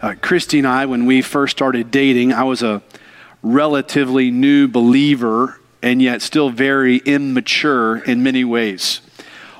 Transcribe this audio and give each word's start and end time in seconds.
Uh, 0.00 0.14
Christy 0.22 0.58
and 0.58 0.66
I, 0.66 0.86
when 0.86 1.04
we 1.04 1.20
first 1.20 1.54
started 1.54 1.90
dating, 1.90 2.32
I 2.32 2.44
was 2.44 2.62
a 2.62 2.80
relatively 3.42 4.30
new 4.30 4.66
believer 4.66 5.60
and 5.82 6.00
yet 6.00 6.22
still 6.22 6.48
very 6.48 6.98
immature 6.98 7.98
in 7.98 8.22
many 8.22 8.42
ways. 8.42 9.02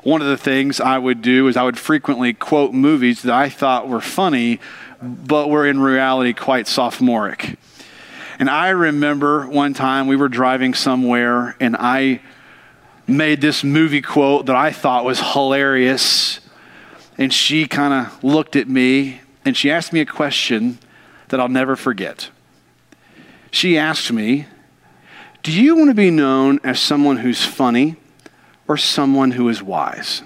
One 0.02 0.22
of 0.22 0.28
the 0.28 0.38
things 0.38 0.80
I 0.80 0.96
would 0.96 1.20
do 1.20 1.46
is 1.48 1.58
I 1.58 1.62
would 1.64 1.78
frequently 1.78 2.32
quote 2.32 2.72
movies 2.72 3.20
that 3.22 3.34
I 3.34 3.50
thought 3.50 3.86
were 3.86 4.00
funny, 4.00 4.60
but 5.02 5.50
were 5.50 5.66
in 5.66 5.78
reality 5.78 6.32
quite 6.32 6.66
sophomoric. 6.66 7.58
And 8.38 8.48
I 8.48 8.70
remember 8.70 9.46
one 9.46 9.74
time 9.74 10.06
we 10.06 10.16
were 10.16 10.30
driving 10.30 10.72
somewhere 10.72 11.54
and 11.60 11.76
I 11.78 12.22
made 13.06 13.42
this 13.42 13.62
movie 13.62 14.00
quote 14.00 14.46
that 14.46 14.56
I 14.56 14.72
thought 14.72 15.04
was 15.04 15.20
hilarious. 15.20 16.40
And 17.18 17.30
she 17.30 17.66
kind 17.66 17.92
of 17.92 18.24
looked 18.24 18.56
at 18.56 18.68
me 18.68 19.20
and 19.50 19.56
she 19.56 19.68
asked 19.68 19.92
me 19.92 19.98
a 19.98 20.06
question 20.06 20.78
that 21.26 21.40
I'll 21.40 21.48
never 21.48 21.74
forget. 21.74 22.30
She 23.50 23.76
asked 23.76 24.12
me, 24.12 24.46
Do 25.42 25.50
you 25.50 25.74
want 25.74 25.90
to 25.90 25.94
be 25.94 26.12
known 26.12 26.60
as 26.62 26.78
someone 26.78 27.16
who's 27.16 27.44
funny 27.44 27.96
or 28.68 28.76
someone 28.76 29.32
who 29.32 29.48
is 29.48 29.60
wise? 29.60 30.22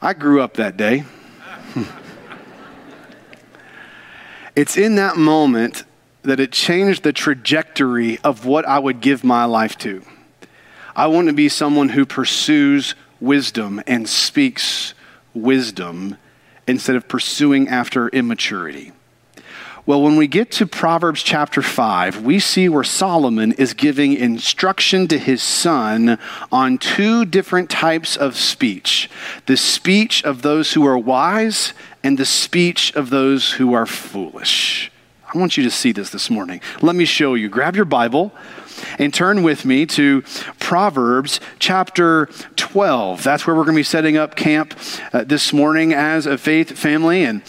I 0.00 0.12
grew 0.12 0.42
up 0.42 0.54
that 0.58 0.76
day. 0.76 1.02
it's 4.54 4.76
in 4.76 4.94
that 4.94 5.16
moment 5.16 5.82
that 6.22 6.38
it 6.38 6.52
changed 6.52 7.02
the 7.02 7.12
trajectory 7.12 8.20
of 8.20 8.46
what 8.46 8.64
I 8.64 8.78
would 8.78 9.00
give 9.00 9.24
my 9.24 9.44
life 9.44 9.76
to. 9.78 10.04
I 10.94 11.08
want 11.08 11.26
to 11.26 11.34
be 11.34 11.48
someone 11.48 11.88
who 11.88 12.06
pursues 12.06 12.94
wisdom 13.20 13.82
and 13.88 14.08
speaks 14.08 14.94
wisdom 15.34 16.16
instead 16.66 16.96
of 16.96 17.08
pursuing 17.08 17.68
after 17.68 18.08
immaturity. 18.08 18.92
Well, 19.88 20.02
when 20.02 20.16
we 20.16 20.26
get 20.26 20.50
to 20.52 20.66
Proverbs 20.66 21.22
chapter 21.22 21.62
5, 21.62 22.22
we 22.22 22.40
see 22.40 22.68
where 22.68 22.84
Solomon 22.84 23.52
is 23.52 23.72
giving 23.72 24.12
instruction 24.12 25.08
to 25.08 25.18
his 25.18 25.42
son 25.42 26.18
on 26.52 26.76
two 26.76 27.24
different 27.24 27.70
types 27.70 28.14
of 28.14 28.36
speech 28.36 29.08
the 29.46 29.56
speech 29.56 30.22
of 30.24 30.42
those 30.42 30.74
who 30.74 30.86
are 30.86 30.98
wise 30.98 31.72
and 32.04 32.18
the 32.18 32.26
speech 32.26 32.94
of 32.96 33.08
those 33.08 33.52
who 33.52 33.72
are 33.72 33.86
foolish. 33.86 34.92
I 35.32 35.38
want 35.38 35.56
you 35.56 35.64
to 35.64 35.70
see 35.70 35.92
this 35.92 36.10
this 36.10 36.28
morning. 36.28 36.60
Let 36.82 36.94
me 36.94 37.06
show 37.06 37.32
you. 37.32 37.48
Grab 37.48 37.74
your 37.74 37.86
Bible 37.86 38.30
and 38.98 39.12
turn 39.12 39.42
with 39.42 39.64
me 39.64 39.86
to 39.86 40.22
Proverbs 40.58 41.40
chapter 41.58 42.26
12. 42.56 43.22
That's 43.22 43.46
where 43.46 43.54
we're 43.54 43.64
going 43.64 43.76
to 43.76 43.80
be 43.80 43.84
setting 43.84 44.16
up 44.16 44.36
camp 44.36 44.78
uh, 45.12 45.24
this 45.24 45.52
morning 45.52 45.92
as 45.92 46.26
a 46.26 46.38
faith 46.38 46.76
family. 46.78 47.24
And 47.24 47.42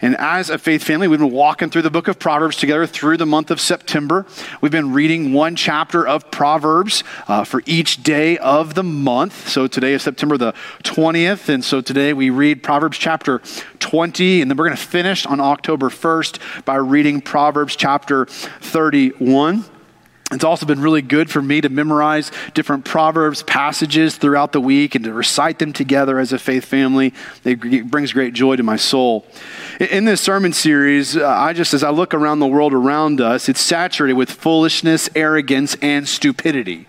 and 0.00 0.16
as 0.16 0.50
a 0.50 0.58
faith 0.58 0.82
family, 0.82 1.08
we've 1.08 1.18
been 1.18 1.30
walking 1.30 1.70
through 1.70 1.82
the 1.82 1.90
book 1.90 2.08
of 2.08 2.18
Proverbs 2.18 2.56
together 2.56 2.86
through 2.86 3.16
the 3.16 3.26
month 3.26 3.50
of 3.50 3.60
September. 3.60 4.26
We've 4.60 4.72
been 4.72 4.92
reading 4.92 5.32
one 5.32 5.56
chapter 5.56 6.06
of 6.06 6.30
Proverbs 6.30 7.02
uh, 7.28 7.44
for 7.44 7.62
each 7.66 8.02
day 8.02 8.36
of 8.38 8.74
the 8.74 8.82
month. 8.82 9.48
So 9.48 9.66
today 9.66 9.94
is 9.94 10.02
September 10.02 10.36
the 10.36 10.54
20th. 10.82 11.48
And 11.48 11.64
so 11.64 11.80
today 11.80 12.12
we 12.12 12.30
read 12.30 12.62
Proverbs 12.62 12.98
chapter 12.98 13.40
20. 13.78 14.42
And 14.42 14.50
then 14.50 14.56
we're 14.56 14.66
going 14.66 14.76
to 14.76 14.82
finish 14.82 15.24
on 15.26 15.40
October 15.40 15.88
1st 15.88 16.64
by 16.64 16.76
reading 16.76 17.20
Proverbs 17.20 17.76
chapter 17.76 18.26
31. 18.26 19.64
It's 20.32 20.42
also 20.42 20.66
been 20.66 20.80
really 20.80 21.02
good 21.02 21.30
for 21.30 21.40
me 21.40 21.60
to 21.60 21.68
memorize 21.68 22.32
different 22.52 22.84
Proverbs 22.84 23.44
passages 23.44 24.16
throughout 24.16 24.50
the 24.50 24.60
week 24.60 24.96
and 24.96 25.04
to 25.04 25.12
recite 25.12 25.60
them 25.60 25.72
together 25.72 26.18
as 26.18 26.32
a 26.32 26.38
faith 26.38 26.64
family. 26.64 27.14
It 27.44 27.88
brings 27.88 28.12
great 28.12 28.34
joy 28.34 28.56
to 28.56 28.64
my 28.64 28.74
soul. 28.74 29.24
In 29.78 30.04
this 30.04 30.20
sermon 30.20 30.52
series, 30.52 31.16
uh, 31.16 31.28
I 31.28 31.52
just, 31.52 31.74
as 31.74 31.84
I 31.84 31.90
look 31.90 32.12
around 32.12 32.40
the 32.40 32.46
world 32.48 32.72
around 32.72 33.20
us, 33.20 33.48
it's 33.48 33.60
saturated 33.60 34.14
with 34.14 34.32
foolishness, 34.32 35.08
arrogance, 35.14 35.76
and 35.80 36.08
stupidity. 36.08 36.88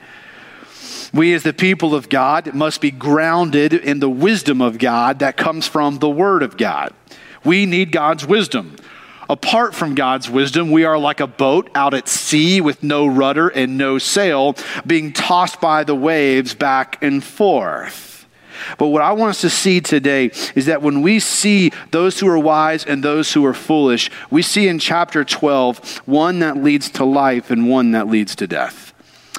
We, 1.14 1.36
as 1.36 1.44
the 1.44 1.54
people 1.54 1.94
of 1.94 2.10
God, 2.10 2.56
must 2.56 2.82
be 2.82 2.90
grounded 2.90 3.72
in 3.72 4.00
the 4.00 4.10
wisdom 4.10 4.62
of 4.62 4.80
God 4.80 5.20
that 5.20 5.38
comes 5.38 5.68
from 5.68 6.00
the 6.00 6.10
Word 6.10 6.42
of 6.42 6.58
God. 6.58 6.92
We 7.44 7.68
need 7.68 7.92
God's 7.92 8.26
wisdom. 8.26 8.78
Apart 9.30 9.76
from 9.76 9.96
God's 9.96 10.30
wisdom, 10.30 10.72
we 10.72 10.86
are 10.86 10.98
like 10.98 11.20
a 11.20 11.28
boat 11.28 11.70
out 11.76 11.94
at 11.94 12.08
sea 12.08 12.62
with 12.62 12.82
no 12.82 13.06
rudder 13.06 13.50
and 13.50 13.78
no 13.78 13.98
sail, 13.98 14.56
being 14.86 15.12
tossed 15.12 15.60
by 15.60 15.84
the 15.84 15.96
waves 15.96 16.54
back 16.54 17.02
and 17.04 17.24
forth. 17.24 18.26
But 18.78 18.88
what 18.88 19.02
I 19.02 19.12
want 19.12 19.32
us 19.32 19.42
to 19.42 19.50
see 19.50 19.82
today 19.82 20.32
is 20.56 20.66
that 20.66 20.82
when 20.82 21.02
we 21.02 21.20
see 21.20 21.72
those 21.92 22.20
who 22.20 22.28
are 22.28 22.40
wise 22.40 22.86
and 22.86 23.04
those 23.04 23.34
who 23.34 23.46
are 23.46 23.54
foolish, 23.54 24.10
we 24.32 24.42
see 24.42 24.68
in 24.68 24.80
chapter 24.80 25.24
12 25.24 26.00
one 26.06 26.40
that 26.40 26.58
leads 26.58 26.90
to 26.92 27.06
life 27.06 27.52
and 27.52 27.70
one 27.70 27.92
that 27.92 28.08
leads 28.08 28.36
to 28.38 28.48
death. 28.48 28.94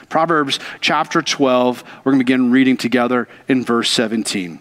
Proverbs 0.09 0.59
chapter 0.81 1.20
12, 1.20 1.82
we're 2.05 2.12
going 2.12 2.20
to 2.20 2.25
begin 2.25 2.50
reading 2.50 2.76
together 2.76 3.28
in 3.49 3.65
verse 3.65 3.91
17. 3.91 4.60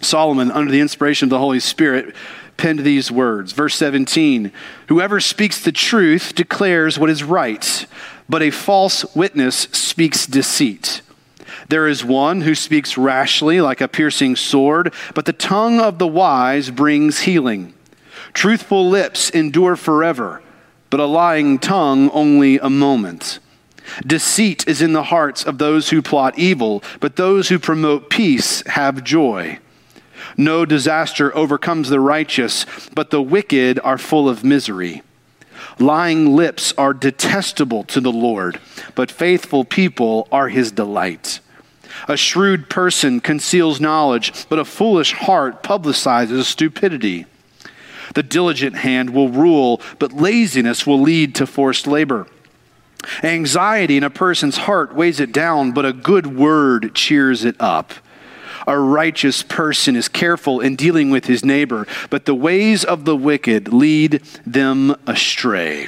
Solomon, 0.00 0.50
under 0.50 0.72
the 0.72 0.80
inspiration 0.80 1.26
of 1.26 1.30
the 1.30 1.38
Holy 1.38 1.60
Spirit, 1.60 2.14
penned 2.56 2.80
these 2.80 3.10
words. 3.10 3.52
Verse 3.52 3.76
17 3.76 4.52
Whoever 4.88 5.20
speaks 5.20 5.62
the 5.62 5.72
truth 5.72 6.34
declares 6.34 6.98
what 6.98 7.10
is 7.10 7.22
right, 7.22 7.86
but 8.28 8.42
a 8.42 8.50
false 8.50 9.04
witness 9.14 9.56
speaks 9.72 10.26
deceit. 10.26 11.02
There 11.68 11.88
is 11.88 12.04
one 12.04 12.42
who 12.42 12.54
speaks 12.54 12.98
rashly 12.98 13.60
like 13.60 13.80
a 13.80 13.88
piercing 13.88 14.36
sword, 14.36 14.92
but 15.14 15.24
the 15.24 15.32
tongue 15.32 15.80
of 15.80 15.98
the 15.98 16.06
wise 16.06 16.70
brings 16.70 17.20
healing. 17.20 17.74
Truthful 18.32 18.88
lips 18.88 19.30
endure 19.30 19.76
forever, 19.76 20.42
but 20.90 21.00
a 21.00 21.06
lying 21.06 21.58
tongue 21.58 22.10
only 22.10 22.58
a 22.58 22.68
moment. 22.68 23.38
Deceit 24.06 24.66
is 24.66 24.82
in 24.82 24.92
the 24.92 25.04
hearts 25.04 25.44
of 25.44 25.58
those 25.58 25.90
who 25.90 26.02
plot 26.02 26.38
evil, 26.38 26.82
but 27.00 27.16
those 27.16 27.48
who 27.48 27.58
promote 27.58 28.10
peace 28.10 28.62
have 28.66 29.04
joy. 29.04 29.58
No 30.36 30.64
disaster 30.64 31.34
overcomes 31.36 31.88
the 31.88 32.00
righteous, 32.00 32.66
but 32.94 33.10
the 33.10 33.22
wicked 33.22 33.78
are 33.80 33.98
full 33.98 34.28
of 34.28 34.44
misery. 34.44 35.02
Lying 35.78 36.36
lips 36.36 36.72
are 36.76 36.94
detestable 36.94 37.84
to 37.84 38.00
the 38.00 38.12
Lord, 38.12 38.60
but 38.94 39.10
faithful 39.10 39.64
people 39.64 40.28
are 40.30 40.48
his 40.48 40.72
delight. 40.72 41.40
A 42.08 42.16
shrewd 42.16 42.68
person 42.68 43.20
conceals 43.20 43.80
knowledge, 43.80 44.48
but 44.48 44.58
a 44.58 44.64
foolish 44.64 45.12
heart 45.12 45.62
publicizes 45.62 46.44
stupidity. 46.44 47.26
The 48.14 48.22
diligent 48.22 48.76
hand 48.76 49.10
will 49.10 49.28
rule, 49.28 49.80
but 49.98 50.12
laziness 50.12 50.86
will 50.86 51.00
lead 51.00 51.34
to 51.36 51.46
forced 51.46 51.86
labor. 51.86 52.26
Anxiety 53.22 53.96
in 53.96 54.04
a 54.04 54.10
person's 54.10 54.58
heart 54.58 54.94
weighs 54.94 55.20
it 55.20 55.32
down, 55.32 55.72
but 55.72 55.84
a 55.84 55.92
good 55.92 56.26
word 56.26 56.94
cheers 56.94 57.44
it 57.44 57.56
up. 57.60 57.92
A 58.66 58.78
righteous 58.78 59.42
person 59.42 59.96
is 59.96 60.08
careful 60.08 60.60
in 60.60 60.76
dealing 60.76 61.10
with 61.10 61.26
his 61.26 61.44
neighbor, 61.44 61.86
but 62.10 62.24
the 62.24 62.34
ways 62.34 62.84
of 62.84 63.04
the 63.04 63.16
wicked 63.16 63.72
lead 63.72 64.22
them 64.46 64.96
astray. 65.06 65.86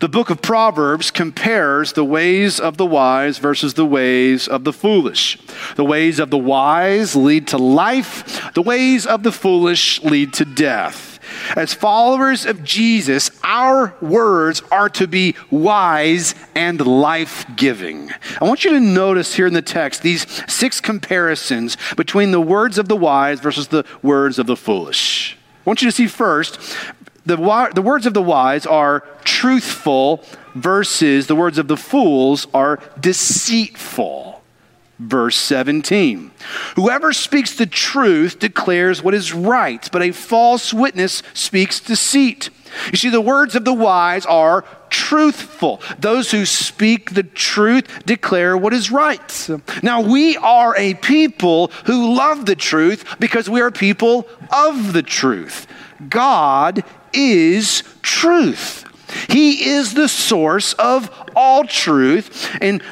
The 0.00 0.08
book 0.08 0.30
of 0.30 0.42
Proverbs 0.42 1.10
compares 1.10 1.92
the 1.92 2.04
ways 2.04 2.60
of 2.60 2.76
the 2.76 2.86
wise 2.86 3.38
versus 3.38 3.74
the 3.74 3.86
ways 3.86 4.48
of 4.48 4.64
the 4.64 4.72
foolish. 4.72 5.38
The 5.76 5.84
ways 5.84 6.18
of 6.18 6.30
the 6.30 6.38
wise 6.38 7.14
lead 7.16 7.48
to 7.48 7.58
life, 7.58 8.52
the 8.54 8.62
ways 8.62 9.06
of 9.06 9.22
the 9.22 9.32
foolish 9.32 10.02
lead 10.02 10.32
to 10.34 10.44
death. 10.44 11.15
As 11.54 11.74
followers 11.74 12.44
of 12.44 12.64
Jesus, 12.64 13.30
our 13.44 13.94
words 14.00 14.62
are 14.70 14.88
to 14.90 15.06
be 15.06 15.34
wise 15.50 16.34
and 16.54 16.84
life 16.84 17.44
giving. 17.56 18.10
I 18.40 18.44
want 18.44 18.64
you 18.64 18.70
to 18.72 18.80
notice 18.80 19.34
here 19.34 19.46
in 19.46 19.54
the 19.54 19.62
text 19.62 20.02
these 20.02 20.26
six 20.52 20.80
comparisons 20.80 21.76
between 21.96 22.30
the 22.30 22.40
words 22.40 22.78
of 22.78 22.88
the 22.88 22.96
wise 22.96 23.40
versus 23.40 23.68
the 23.68 23.84
words 24.02 24.38
of 24.38 24.46
the 24.46 24.56
foolish. 24.56 25.36
I 25.64 25.70
want 25.70 25.82
you 25.82 25.88
to 25.88 25.92
see 25.92 26.06
first 26.06 26.58
the, 27.26 27.70
the 27.74 27.82
words 27.82 28.06
of 28.06 28.14
the 28.14 28.22
wise 28.22 28.66
are 28.66 29.00
truthful 29.24 30.24
versus 30.54 31.26
the 31.26 31.36
words 31.36 31.58
of 31.58 31.68
the 31.68 31.76
fools 31.76 32.46
are 32.54 32.80
deceitful. 33.00 34.25
Verse 34.98 35.36
17 35.36 36.30
Whoever 36.76 37.12
speaks 37.12 37.54
the 37.54 37.66
truth 37.66 38.38
declares 38.38 39.02
what 39.02 39.14
is 39.14 39.32
right, 39.32 39.88
but 39.92 40.02
a 40.02 40.12
false 40.12 40.72
witness 40.72 41.22
speaks 41.34 41.80
deceit. 41.80 42.50
You 42.90 42.96
see, 42.96 43.10
the 43.10 43.20
words 43.20 43.54
of 43.54 43.64
the 43.64 43.72
wise 43.72 44.26
are 44.26 44.64
truthful. 44.90 45.80
Those 45.98 46.30
who 46.30 46.44
speak 46.44 47.14
the 47.14 47.22
truth 47.22 48.04
declare 48.04 48.56
what 48.56 48.72
is 48.72 48.90
right. 48.90 49.48
Now, 49.82 50.00
we 50.00 50.36
are 50.36 50.74
a 50.76 50.94
people 50.94 51.68
who 51.84 52.14
love 52.14 52.46
the 52.46 52.56
truth 52.56 53.18
because 53.18 53.48
we 53.48 53.60
are 53.60 53.70
people 53.70 54.26
of 54.50 54.92
the 54.92 55.02
truth. 55.02 55.66
God 56.08 56.84
is 57.12 57.82
truth. 58.02 58.84
He 59.28 59.70
is 59.70 59.94
the 59.94 60.08
source 60.08 60.72
of 60.74 61.10
all 61.34 61.64
truth. 61.64 62.50
And 62.60 62.82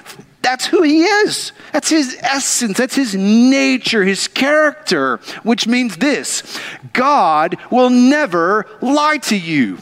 That's 0.45 0.67
who 0.67 0.83
he 0.83 1.05
is. 1.05 1.53
That's 1.73 1.89
his 1.89 2.19
essence. 2.21 2.77
That's 2.77 2.95
his 2.95 3.15
nature, 3.15 4.05
his 4.05 4.29
character, 4.29 5.17
which 5.43 5.67
means 5.67 5.97
this 5.97 6.61
God 6.93 7.57
will 7.71 7.89
never 7.89 8.67
lie 8.83 9.17
to 9.19 9.39
you. 9.39 9.79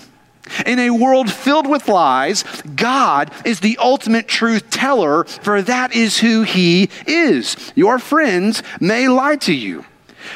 In 0.64 0.79
a 0.79 0.91
world 0.91 1.32
filled 1.32 1.67
with 1.67 1.88
lies, 1.88 2.44
God 2.76 3.32
is 3.44 3.59
the 3.59 3.76
ultimate 3.79 4.29
truth 4.29 4.70
teller, 4.70 5.25
for 5.25 5.62
that 5.62 5.97
is 5.97 6.20
who 6.20 6.43
He 6.43 6.91
is. 7.06 7.73
Your 7.75 7.99
friends 7.99 8.62
may 8.81 9.09
lie 9.09 9.37
to 9.37 9.55
you, 9.55 9.85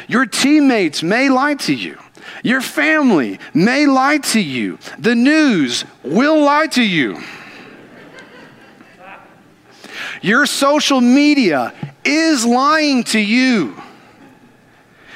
your 0.09 0.27
teammates 0.27 1.05
may 1.05 1.29
lie 1.29 1.55
to 1.55 1.75
you. 1.75 1.99
Your 2.43 2.61
family 2.61 3.39
may 3.55 3.87
lie 3.87 4.19
to 4.19 4.41
you. 4.41 4.79
The 4.99 5.15
news 5.15 5.85
will 6.03 6.43
lie 6.43 6.67
to 6.69 6.83
you. 6.83 7.23
Your 10.23 10.47
social 10.47 11.01
media 11.01 11.73
is 12.05 12.45
lying 12.45 13.05
to 13.05 13.19
you. 13.19 13.81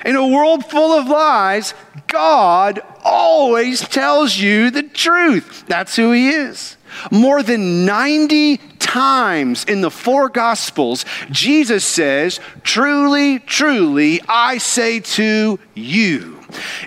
In 0.04 0.16
a 0.16 0.26
world 0.26 0.64
full 0.64 0.92
of 0.92 1.08
lies, 1.08 1.74
God 2.06 2.80
always 3.04 3.80
tells 3.80 4.36
you 4.36 4.70
the 4.70 4.82
truth. 4.82 5.64
That's 5.66 5.96
who 5.96 6.12
He 6.12 6.30
is. 6.30 6.76
More 7.10 7.42
than 7.42 7.84
90 7.84 8.58
times 8.78 9.64
in 9.64 9.80
the 9.80 9.90
four 9.90 10.28
Gospels, 10.28 11.04
Jesus 11.30 11.84
says, 11.84 12.40
Truly, 12.62 13.38
truly, 13.38 14.20
I 14.28 14.58
say 14.58 15.00
to 15.00 15.58
you. 15.74 16.40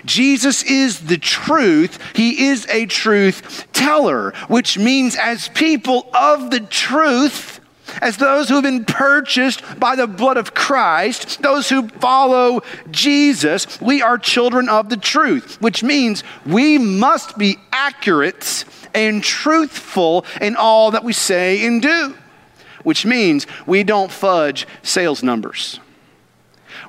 Jesus 0.04 0.62
is 0.64 1.00
the 1.00 1.16
truth. 1.16 1.98
He 2.14 2.48
is 2.48 2.66
a 2.68 2.86
truth 2.86 3.66
teller, 3.72 4.32
which 4.48 4.76
means, 4.76 5.16
as 5.16 5.48
people 5.48 6.08
of 6.12 6.50
the 6.50 6.60
truth, 6.60 7.53
as 8.00 8.16
those 8.16 8.48
who 8.48 8.54
have 8.54 8.64
been 8.64 8.84
purchased 8.84 9.62
by 9.78 9.96
the 9.96 10.06
blood 10.06 10.36
of 10.36 10.54
Christ, 10.54 11.42
those 11.42 11.68
who 11.68 11.88
follow 11.88 12.62
Jesus, 12.90 13.80
we 13.80 14.02
are 14.02 14.18
children 14.18 14.68
of 14.68 14.88
the 14.88 14.96
truth, 14.96 15.60
which 15.60 15.82
means 15.82 16.24
we 16.46 16.78
must 16.78 17.36
be 17.38 17.56
accurate 17.72 18.64
and 18.94 19.22
truthful 19.22 20.24
in 20.40 20.56
all 20.56 20.92
that 20.92 21.04
we 21.04 21.12
say 21.12 21.66
and 21.66 21.82
do, 21.82 22.14
which 22.84 23.04
means 23.04 23.46
we 23.66 23.82
don't 23.82 24.10
fudge 24.10 24.66
sales 24.82 25.22
numbers. 25.22 25.80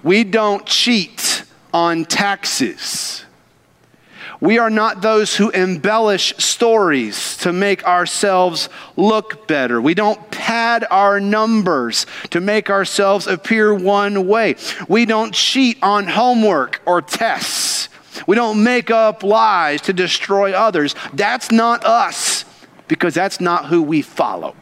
We 0.03 0.23
don't 0.23 0.65
cheat 0.65 1.43
on 1.73 2.05
taxes. 2.05 3.24
We 4.41 4.57
are 4.57 4.69
not 4.69 5.01
those 5.01 5.35
who 5.35 5.49
embellish 5.49 6.35
stories 6.37 7.37
to 7.37 7.53
make 7.53 7.85
ourselves 7.85 8.69
look 8.95 9.47
better. 9.47 9.81
We 9.81 9.93
don't 9.93 10.31
pad 10.31 10.85
our 10.89 11.19
numbers 11.19 12.05
to 12.31 12.41
make 12.41 12.69
ourselves 12.69 13.27
appear 13.27 13.73
one 13.73 14.27
way. 14.27 14.55
We 14.87 15.05
don't 15.05 15.33
cheat 15.33 15.77
on 15.81 16.07
homework 16.07 16.81
or 16.85 17.01
tests. 17.01 17.89
We 18.27 18.35
don't 18.35 18.63
make 18.63 18.91
up 18.91 19.23
lies 19.23 19.81
to 19.81 19.93
destroy 19.93 20.53
others. 20.53 20.95
That's 21.13 21.51
not 21.51 21.85
us 21.85 22.45
because 22.87 23.13
that's 23.13 23.39
not 23.39 23.65
who 23.67 23.81
we 23.81 24.01
follow. 24.01 24.55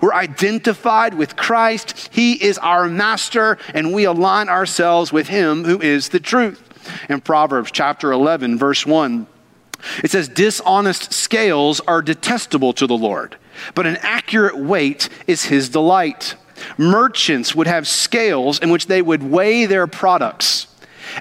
We're 0.00 0.14
identified 0.14 1.14
with 1.14 1.36
Christ. 1.36 2.10
He 2.12 2.34
is 2.34 2.58
our 2.58 2.88
master, 2.88 3.58
and 3.74 3.92
we 3.92 4.04
align 4.04 4.48
ourselves 4.48 5.12
with 5.12 5.28
Him 5.28 5.64
who 5.64 5.80
is 5.80 6.10
the 6.10 6.20
truth 6.20 6.67
in 7.08 7.20
Proverbs 7.20 7.70
chapter 7.70 8.12
11, 8.12 8.58
verse 8.58 8.86
1. 8.86 9.26
It 10.02 10.10
says, 10.10 10.28
Dishonest 10.28 11.12
scales 11.12 11.80
are 11.80 12.02
detestable 12.02 12.72
to 12.74 12.86
the 12.86 12.96
Lord, 12.96 13.36
but 13.74 13.86
an 13.86 13.98
accurate 14.00 14.58
weight 14.58 15.08
is 15.26 15.44
his 15.44 15.68
delight. 15.68 16.34
Merchants 16.76 17.54
would 17.54 17.66
have 17.66 17.86
scales 17.86 18.58
in 18.58 18.70
which 18.70 18.86
they 18.86 19.02
would 19.02 19.22
weigh 19.22 19.66
their 19.66 19.86
products. 19.86 20.66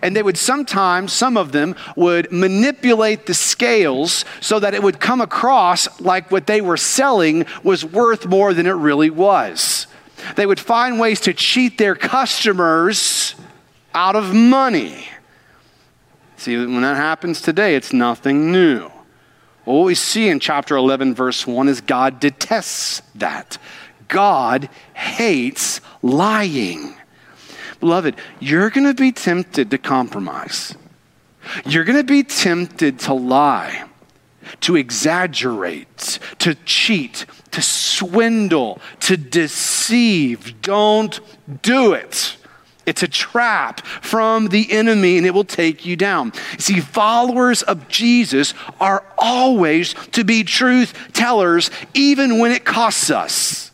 And 0.02 0.16
they 0.16 0.24
would 0.24 0.38
sometimes, 0.38 1.14
some 1.14 1.38
of 1.38 1.52
them, 1.52 1.76
would 1.96 2.32
manipulate 2.32 3.26
the 3.26 3.34
scales 3.34 4.26
so 4.42 4.60
that 4.60 4.74
it 4.74 4.84
would 4.84 5.00
come 5.00 5.22
across 5.22 6.02
like 6.02 6.30
what 6.30 6.48
they 6.48 6.62
were 6.62 6.78
selling 6.78 7.46
was 7.64 7.86
worth 7.86 8.26
more 8.26 8.54
than 8.54 8.68
it 8.68 8.72
really 8.72 9.10
was. 9.10 9.88
They 10.36 10.46
would 10.46 10.60
find 10.60 11.00
ways 11.00 11.22
to 11.22 11.34
cheat 11.34 11.78
their 11.78 11.96
customers 11.96 13.36
out 13.94 14.16
of 14.16 14.34
money. 14.34 15.08
See, 16.38 16.56
when 16.56 16.82
that 16.82 16.98
happens 16.98 17.42
today, 17.42 17.76
it's 17.76 17.92
nothing 17.92 18.52
new. 18.52 18.92
What 19.66 19.86
we 19.86 19.96
see 19.96 20.30
in 20.30 20.40
chapter 20.40 20.78
11, 20.78 21.14
verse 21.14 21.46
1 21.46 21.68
is 21.68 21.82
God 21.82 22.20
detests 22.20 23.02
that. 23.16 23.58
God 24.08 24.70
hates 24.94 25.82
lying. 26.02 26.96
Beloved, 27.80 28.16
you're 28.40 28.70
going 28.70 28.88
to 28.88 28.94
be 28.94 29.12
tempted 29.12 29.72
to 29.72 29.78
compromise. 29.78 30.76
You're 31.66 31.84
going 31.84 31.98
to 31.98 32.04
be 32.04 32.24
tempted 32.24 33.00
to 33.00 33.14
lie, 33.14 33.86
to 34.62 34.76
exaggerate, 34.76 36.20
to 36.40 36.56
cheat, 36.66 37.26
to 37.52 37.62
swindle, 37.62 38.80
to 39.02 39.18
deceive. 39.18 40.62
Don't 40.62 41.20
do 41.62 41.94
it. 41.94 42.37
It's 42.88 43.04
a 43.04 43.08
trap 43.08 43.86
from 43.86 44.48
the 44.48 44.72
enemy 44.72 45.18
and 45.18 45.28
it 45.28 45.34
will 45.34 45.44
take 45.44 45.86
you 45.86 45.98
down. 45.98 46.32
See, 46.58 46.80
followers 46.80 47.62
of 47.62 47.90
Jesus 47.90 48.54
are 48.80 49.04
always 49.18 49.94
to 50.14 50.24
be 50.24 50.46
truth 50.46 50.94
tellers, 51.12 51.70
even 51.94 52.40
when 52.40 52.54
it 52.54 52.64
costs 52.64 53.12
us. 53.12 53.72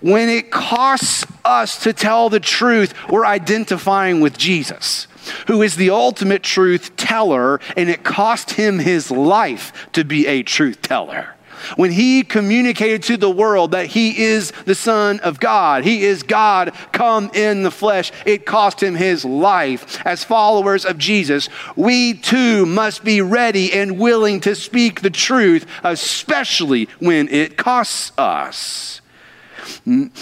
When 0.00 0.28
it 0.30 0.50
costs 0.50 1.26
us 1.44 1.80
to 1.82 1.92
tell 1.92 2.30
the 2.30 2.40
truth, 2.40 2.94
we're 3.10 3.26
identifying 3.26 4.20
with 4.20 4.38
Jesus, 4.38 5.06
who 5.46 5.60
is 5.60 5.76
the 5.76 5.90
ultimate 5.90 6.42
truth 6.42 6.96
teller, 6.96 7.60
and 7.76 7.90
it 7.90 8.02
cost 8.02 8.52
him 8.52 8.78
his 8.78 9.10
life 9.10 9.86
to 9.92 10.02
be 10.02 10.26
a 10.26 10.42
truth 10.42 10.80
teller 10.82 11.36
when 11.76 11.90
he 11.90 12.22
communicated 12.22 13.02
to 13.04 13.16
the 13.16 13.30
world 13.30 13.72
that 13.72 13.86
he 13.86 14.22
is 14.24 14.52
the 14.64 14.74
Son 14.74 15.20
of 15.20 15.40
God, 15.40 15.84
he 15.84 16.04
is 16.04 16.22
God 16.22 16.72
come 16.92 17.30
in 17.34 17.62
the 17.62 17.70
flesh, 17.70 18.12
it 18.26 18.46
cost 18.46 18.82
him 18.82 18.94
his 18.94 19.24
life. 19.24 20.04
As 20.06 20.24
followers 20.24 20.84
of 20.84 20.98
Jesus, 20.98 21.48
we 21.76 22.14
too 22.14 22.66
must 22.66 23.04
be 23.04 23.20
ready 23.20 23.72
and 23.72 23.98
willing 23.98 24.40
to 24.40 24.54
speak 24.54 25.00
the 25.00 25.10
truth, 25.10 25.66
especially 25.84 26.88
when 26.98 27.28
it 27.28 27.56
costs 27.56 28.12
us. 28.18 29.00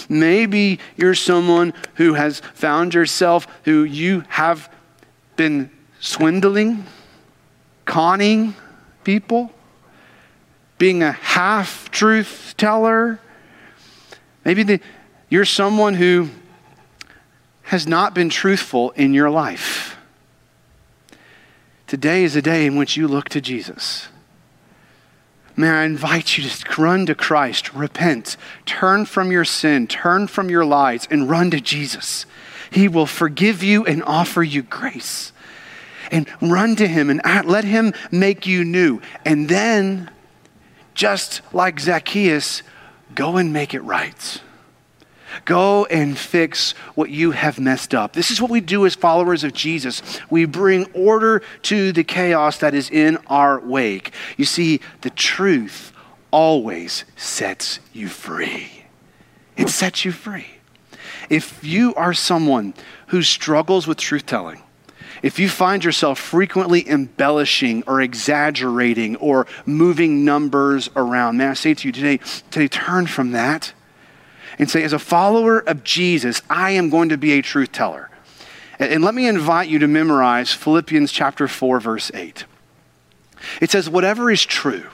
Maybe 0.09 0.79
you're 0.95 1.15
someone 1.15 1.73
who 1.95 2.13
has 2.13 2.39
found 2.39 2.93
yourself 2.93 3.47
who 3.63 3.83
you 3.83 4.23
have 4.29 4.71
been 5.35 5.69
swindling, 5.99 6.85
conning 7.85 8.55
people 9.03 9.51
being 10.77 11.03
a 11.03 11.11
half 11.11 11.89
truth 11.91 12.53
teller. 12.57 13.19
Maybe 14.45 14.63
the, 14.63 14.79
you're 15.29 15.45
someone 15.45 15.95
who 15.95 16.29
has 17.63 17.87
not 17.87 18.13
been 18.13 18.29
truthful 18.29 18.91
in 18.91 19.13
your 19.13 19.29
life. 19.29 19.97
Today 21.85 22.23
is 22.23 22.35
a 22.35 22.41
day 22.41 22.65
in 22.65 22.75
which 22.75 22.97
you 22.97 23.07
look 23.07 23.29
to 23.29 23.41
Jesus. 23.41 24.07
May 25.55 25.69
I 25.69 25.83
invite 25.85 26.37
you 26.37 26.47
to 26.47 26.81
run 26.81 27.07
to 27.07 27.15
Christ, 27.15 27.73
repent, 27.73 28.37
turn 28.65 29.05
from 29.05 29.31
your 29.31 29.45
sin, 29.45 29.87
turn 29.87 30.27
from 30.27 30.49
your 30.49 30.63
lies, 30.63 31.07
and 31.09 31.29
run 31.29 31.49
to 31.51 31.59
Jesus. 31.59 32.25
He 32.69 32.87
will 32.87 33.07
forgive 33.07 33.63
you 33.63 33.83
and 33.85 34.03
offer 34.03 34.43
you 34.43 34.61
grace. 34.61 35.31
And 36.11 36.27
run 36.41 36.75
to 36.75 36.87
Him 36.87 37.09
and 37.09 37.21
let 37.45 37.63
Him 37.63 37.93
make 38.11 38.45
you 38.45 38.63
new. 38.63 39.01
And 39.25 39.49
then 39.49 40.11
just 40.97 41.41
like 41.53 41.79
Zacchaeus, 41.79 42.63
go 43.13 43.37
and 43.37 43.53
make 43.53 43.73
it 43.75 43.81
right. 43.81 44.41
Go 45.45 45.85
and 45.85 46.17
fix 46.17 46.71
what 46.95 47.11
you 47.11 47.31
have 47.31 47.59
messed 47.59 47.93
up. 47.93 48.13
This 48.13 48.31
is 48.31 48.41
what 48.41 48.49
we 48.49 48.59
do 48.59 48.85
as 48.85 48.95
followers 48.95 49.43
of 49.43 49.53
Jesus. 49.53 50.01
We 50.31 50.45
bring 50.45 50.85
order 50.93 51.43
to 51.63 51.91
the 51.91 52.03
chaos 52.03 52.57
that 52.57 52.73
is 52.73 52.89
in 52.89 53.17
our 53.27 53.59
wake. 53.59 54.11
You 54.37 54.45
see, 54.45 54.81
the 55.01 55.11
truth 55.11 55.93
always 56.31 57.05
sets 57.15 57.79
you 57.93 58.07
free. 58.07 58.85
It 59.55 59.69
sets 59.69 60.03
you 60.03 60.11
free. 60.11 60.47
If 61.29 61.63
you 61.63 61.93
are 61.93 62.13
someone 62.13 62.73
who 63.07 63.21
struggles 63.21 63.85
with 63.85 63.99
truth 63.99 64.25
telling, 64.25 64.63
if 65.21 65.39
you 65.39 65.49
find 65.49 65.83
yourself 65.83 66.19
frequently 66.19 66.87
embellishing 66.87 67.83
or 67.87 68.01
exaggerating 68.01 69.15
or 69.17 69.47
moving 69.65 70.23
numbers 70.23 70.89
around, 70.95 71.37
may 71.37 71.47
I 71.47 71.53
say 71.53 71.73
to 71.73 71.87
you 71.87 71.91
today, 71.91 72.19
today 72.51 72.67
turn 72.67 73.07
from 73.07 73.31
that 73.31 73.73
and 74.59 74.69
say, 74.69 74.83
as 74.83 74.93
a 74.93 74.99
follower 74.99 75.59
of 75.59 75.83
Jesus, 75.83 76.41
I 76.49 76.71
am 76.71 76.89
going 76.89 77.09
to 77.09 77.17
be 77.17 77.33
a 77.33 77.41
truth 77.41 77.71
teller. 77.71 78.09
And 78.79 79.03
let 79.03 79.15
me 79.15 79.27
invite 79.27 79.69
you 79.69 79.79
to 79.79 79.87
memorize 79.87 80.53
Philippians 80.53 81.11
chapter 81.11 81.47
4, 81.47 81.79
verse 81.79 82.11
8. 82.13 82.45
It 83.61 83.71
says, 83.71 83.89
whatever 83.89 84.29
is 84.29 84.45
true, 84.45 84.85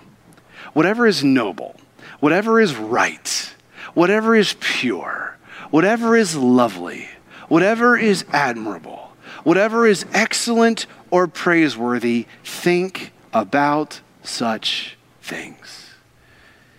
whatever 0.74 1.06
is 1.06 1.24
noble, 1.24 1.76
whatever 2.20 2.62
is 2.62 2.76
right, 2.76 3.54
whatever 3.94 4.36
is 4.36 4.56
pure, 4.60 5.38
whatever 5.70 6.16
is 6.16 6.36
lovely, 6.36 7.10
whatever 7.50 7.98
is 7.98 8.26
admirable, 8.32 9.03
whatever 9.44 9.86
is 9.86 10.06
excellent 10.14 10.86
or 11.12 11.28
praiseworthy, 11.28 12.26
think 12.44 13.12
about 13.34 14.02
such 14.24 14.98
things. 15.22 15.92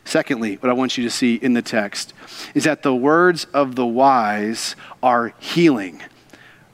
Secondly, 0.04 0.56
what 0.56 0.70
I 0.70 0.74
want 0.74 0.98
you 0.98 1.04
to 1.04 1.10
see 1.10 1.36
in 1.36 1.54
the 1.54 1.62
text 1.62 2.12
is 2.54 2.64
that 2.64 2.82
the 2.82 2.94
words 2.94 3.46
of 3.54 3.74
the 3.74 3.86
wise 3.86 4.76
are 5.02 5.32
healing, 5.38 6.02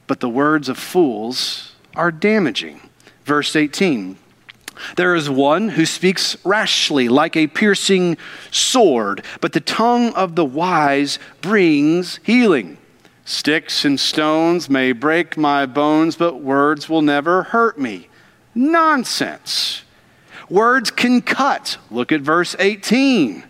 but 0.05 0.19
the 0.19 0.29
words 0.29 0.67
of 0.69 0.77
fools 0.77 1.73
are 1.95 2.11
damaging. 2.11 2.81
Verse 3.23 3.55
18 3.55 4.17
There 4.97 5.15
is 5.15 5.29
one 5.29 5.69
who 5.69 5.85
speaks 5.85 6.35
rashly 6.43 7.07
like 7.07 7.37
a 7.37 7.47
piercing 7.47 8.17
sword, 8.51 9.23
but 9.39 9.53
the 9.53 9.61
tongue 9.61 10.13
of 10.13 10.35
the 10.35 10.45
wise 10.45 11.17
brings 11.41 12.19
healing. 12.23 12.77
Sticks 13.31 13.85
and 13.85 13.97
stones 13.97 14.69
may 14.69 14.91
break 14.91 15.37
my 15.37 15.65
bones, 15.65 16.17
but 16.17 16.41
words 16.41 16.89
will 16.89 17.01
never 17.01 17.43
hurt 17.43 17.79
me. 17.79 18.09
Nonsense. 18.53 19.83
Words 20.49 20.91
can 20.91 21.21
cut. 21.21 21.77
Look 21.89 22.11
at 22.11 22.19
verse 22.19 22.57
18. 22.59 23.45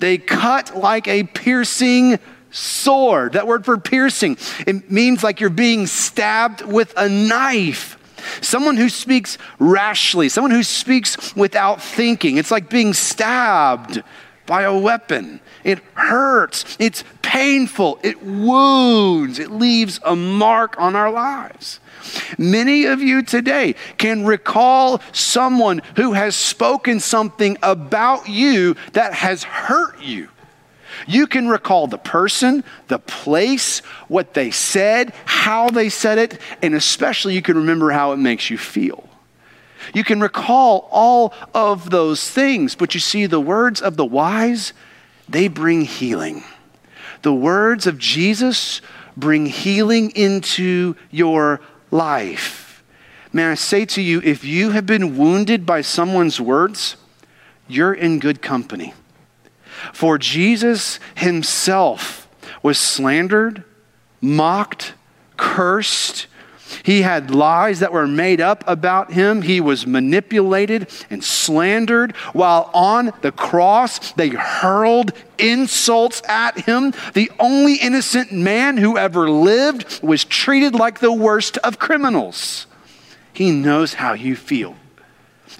They 0.00 0.18
cut 0.18 0.76
like 0.76 1.08
a 1.08 1.24
piercing 1.24 2.18
sword. 2.50 3.32
That 3.32 3.46
word 3.46 3.64
for 3.64 3.78
piercing, 3.78 4.36
it 4.66 4.90
means 4.90 5.24
like 5.24 5.40
you're 5.40 5.48
being 5.48 5.86
stabbed 5.86 6.60
with 6.60 6.92
a 6.98 7.08
knife. 7.08 7.96
Someone 8.42 8.76
who 8.76 8.90
speaks 8.90 9.38
rashly, 9.58 10.28
someone 10.28 10.50
who 10.50 10.62
speaks 10.62 11.34
without 11.34 11.80
thinking. 11.80 12.36
It's 12.36 12.50
like 12.50 12.68
being 12.68 12.92
stabbed 12.92 14.02
by 14.46 14.62
a 14.62 14.76
weapon. 14.76 15.40
It 15.64 15.80
hurts, 15.94 16.76
it's 16.78 17.04
painful, 17.22 17.98
it 18.02 18.22
wounds, 18.22 19.38
it 19.38 19.50
leaves 19.50 20.00
a 20.04 20.16
mark 20.16 20.78
on 20.78 20.96
our 20.96 21.10
lives. 21.10 21.80
Many 22.36 22.84
of 22.84 23.00
you 23.00 23.22
today 23.22 23.74
can 23.96 24.24
recall 24.26 25.00
someone 25.12 25.82
who 25.96 26.12
has 26.12 26.34
spoken 26.34 27.00
something 27.00 27.56
about 27.62 28.28
you 28.28 28.76
that 28.92 29.14
has 29.14 29.44
hurt 29.44 30.00
you. 30.00 30.28
You 31.06 31.26
can 31.26 31.48
recall 31.48 31.86
the 31.86 31.98
person, 31.98 32.64
the 32.88 32.98
place, 32.98 33.80
what 34.08 34.34
they 34.34 34.50
said, 34.50 35.12
how 35.24 35.70
they 35.70 35.88
said 35.88 36.18
it, 36.18 36.40
and 36.60 36.74
especially 36.74 37.34
you 37.34 37.42
can 37.42 37.56
remember 37.56 37.90
how 37.90 38.12
it 38.12 38.18
makes 38.18 38.50
you 38.50 38.58
feel. 38.58 39.08
You 39.94 40.04
can 40.04 40.20
recall 40.20 40.88
all 40.90 41.34
of 41.54 41.90
those 41.90 42.28
things, 42.28 42.74
but 42.74 42.94
you 42.94 43.00
see, 43.00 43.26
the 43.26 43.40
words 43.40 43.80
of 43.80 43.96
the 43.96 44.04
wise, 44.04 44.72
they 45.28 45.48
bring 45.48 45.82
healing. 45.82 46.44
The 47.22 47.34
words 47.34 47.86
of 47.86 47.98
Jesus 47.98 48.80
bring 49.16 49.46
healing 49.46 50.10
into 50.10 50.96
your 51.10 51.60
life. 51.90 52.82
May 53.32 53.46
I 53.46 53.54
say 53.54 53.84
to 53.86 54.02
you, 54.02 54.20
if 54.22 54.44
you 54.44 54.70
have 54.70 54.86
been 54.86 55.16
wounded 55.16 55.64
by 55.64 55.80
someone's 55.80 56.40
words, 56.40 56.96
you're 57.66 57.94
in 57.94 58.18
good 58.18 58.42
company. 58.42 58.92
For 59.92 60.18
Jesus 60.18 61.00
himself 61.16 62.28
was 62.62 62.78
slandered, 62.78 63.64
mocked, 64.20 64.94
cursed, 65.36 66.26
he 66.82 67.02
had 67.02 67.30
lies 67.30 67.80
that 67.80 67.92
were 67.92 68.06
made 68.06 68.40
up 68.40 68.64
about 68.66 69.12
him. 69.12 69.42
He 69.42 69.60
was 69.60 69.86
manipulated 69.86 70.88
and 71.10 71.22
slandered. 71.22 72.16
While 72.32 72.70
on 72.72 73.12
the 73.20 73.32
cross, 73.32 74.12
they 74.12 74.30
hurled 74.30 75.12
insults 75.38 76.22
at 76.28 76.60
him. 76.60 76.92
The 77.14 77.30
only 77.38 77.74
innocent 77.74 78.32
man 78.32 78.76
who 78.76 78.96
ever 78.96 79.30
lived 79.30 80.02
was 80.02 80.24
treated 80.24 80.74
like 80.74 81.00
the 81.00 81.12
worst 81.12 81.58
of 81.58 81.78
criminals. 81.78 82.66
He 83.32 83.50
knows 83.50 83.94
how 83.94 84.12
you 84.14 84.36
feel. 84.36 84.76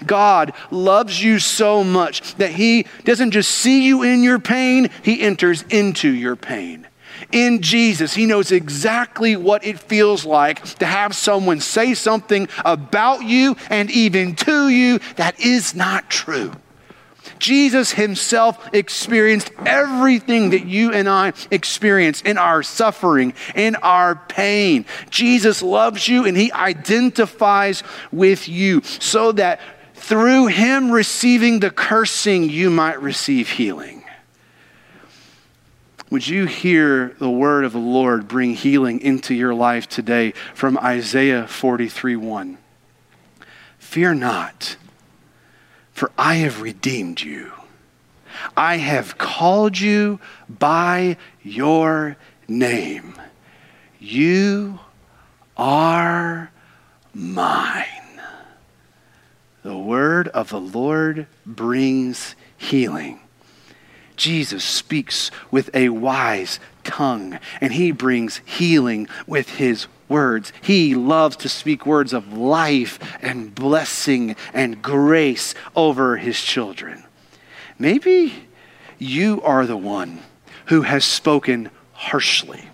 God 0.05 0.53
loves 0.71 1.23
you 1.23 1.39
so 1.39 1.83
much 1.83 2.35
that 2.35 2.51
He 2.51 2.87
doesn't 3.03 3.31
just 3.31 3.51
see 3.51 3.85
you 3.85 4.01
in 4.01 4.23
your 4.23 4.39
pain, 4.39 4.89
He 5.03 5.21
enters 5.21 5.63
into 5.69 6.09
your 6.09 6.35
pain 6.35 6.87
in 7.33 7.61
Jesus, 7.61 8.13
he 8.13 8.25
knows 8.25 8.51
exactly 8.51 9.35
what 9.35 9.65
it 9.65 9.79
feels 9.79 10.23
like 10.23 10.63
to 10.75 10.85
have 10.85 11.15
someone 11.15 11.59
say 11.59 11.95
something 11.95 12.47
about 12.63 13.23
you 13.23 13.57
and 13.69 13.89
even 13.91 14.35
to 14.35 14.69
you 14.69 14.99
that 15.15 15.39
is 15.39 15.75
not 15.75 16.09
true. 16.09 16.53
Jesus 17.39 17.91
himself 17.91 18.69
experienced 18.73 19.51
everything 19.65 20.51
that 20.51 20.65
you 20.65 20.93
and 20.93 21.09
I 21.09 21.33
experience 21.51 22.21
in 22.21 22.37
our 22.37 22.63
suffering, 22.63 23.33
in 23.55 23.75
our 23.77 24.15
pain. 24.15 24.85
Jesus 25.09 25.61
loves 25.61 26.07
you 26.07 26.25
and 26.25 26.37
he 26.37 26.51
identifies 26.51 27.83
with 28.11 28.47
you 28.47 28.81
so 28.83 29.31
that 29.33 29.59
through 29.95 30.47
him 30.47 30.91
receiving 30.91 31.59
the 31.59 31.71
cursing, 31.71 32.49
you 32.49 32.69
might 32.69 33.01
receive 33.01 33.49
healing. 33.49 34.02
Would 36.13 36.27
you 36.27 36.45
hear 36.45 37.15
the 37.17 37.27
word 37.27 37.65
of 37.65 37.71
the 37.71 37.79
Lord 37.79 38.27
bring 38.27 38.53
healing 38.53 39.01
into 39.01 39.33
your 39.33 39.55
life 39.55 39.89
today 39.89 40.33
from 40.53 40.77
Isaiah 40.77 41.47
43 41.47 42.17
1? 42.17 42.59
Fear 43.79 44.13
not, 44.13 44.77
for 45.91 46.11
I 46.15 46.35
have 46.35 46.61
redeemed 46.61 47.23
you. 47.23 47.53
I 48.55 48.77
have 48.77 49.17
called 49.17 49.79
you 49.79 50.19
by 50.47 51.17
your 51.41 52.15
name. 52.47 53.15
You 53.99 54.81
are 55.57 56.51
mine. 57.11 58.21
The 59.63 59.75
word 59.75 60.27
of 60.27 60.49
the 60.49 60.61
Lord 60.61 61.25
brings 61.43 62.35
healing. 62.55 63.19
Jesus 64.15 64.63
speaks 64.63 65.31
with 65.51 65.69
a 65.73 65.89
wise 65.89 66.59
tongue, 66.83 67.39
and 67.61 67.73
he 67.73 67.91
brings 67.91 68.41
healing 68.45 69.07
with 69.27 69.49
his 69.49 69.87
words. 70.09 70.53
He 70.61 70.95
loves 70.95 71.35
to 71.37 71.49
speak 71.49 71.85
words 71.85 72.13
of 72.13 72.33
life 72.33 72.99
and 73.21 73.53
blessing 73.53 74.35
and 74.53 74.81
grace 74.81 75.55
over 75.75 76.17
his 76.17 76.41
children. 76.41 77.03
Maybe 77.79 78.47
you 78.99 79.41
are 79.41 79.65
the 79.65 79.77
one 79.77 80.19
who 80.67 80.83
has 80.83 81.03
spoken 81.03 81.69
harshly. 81.93 82.69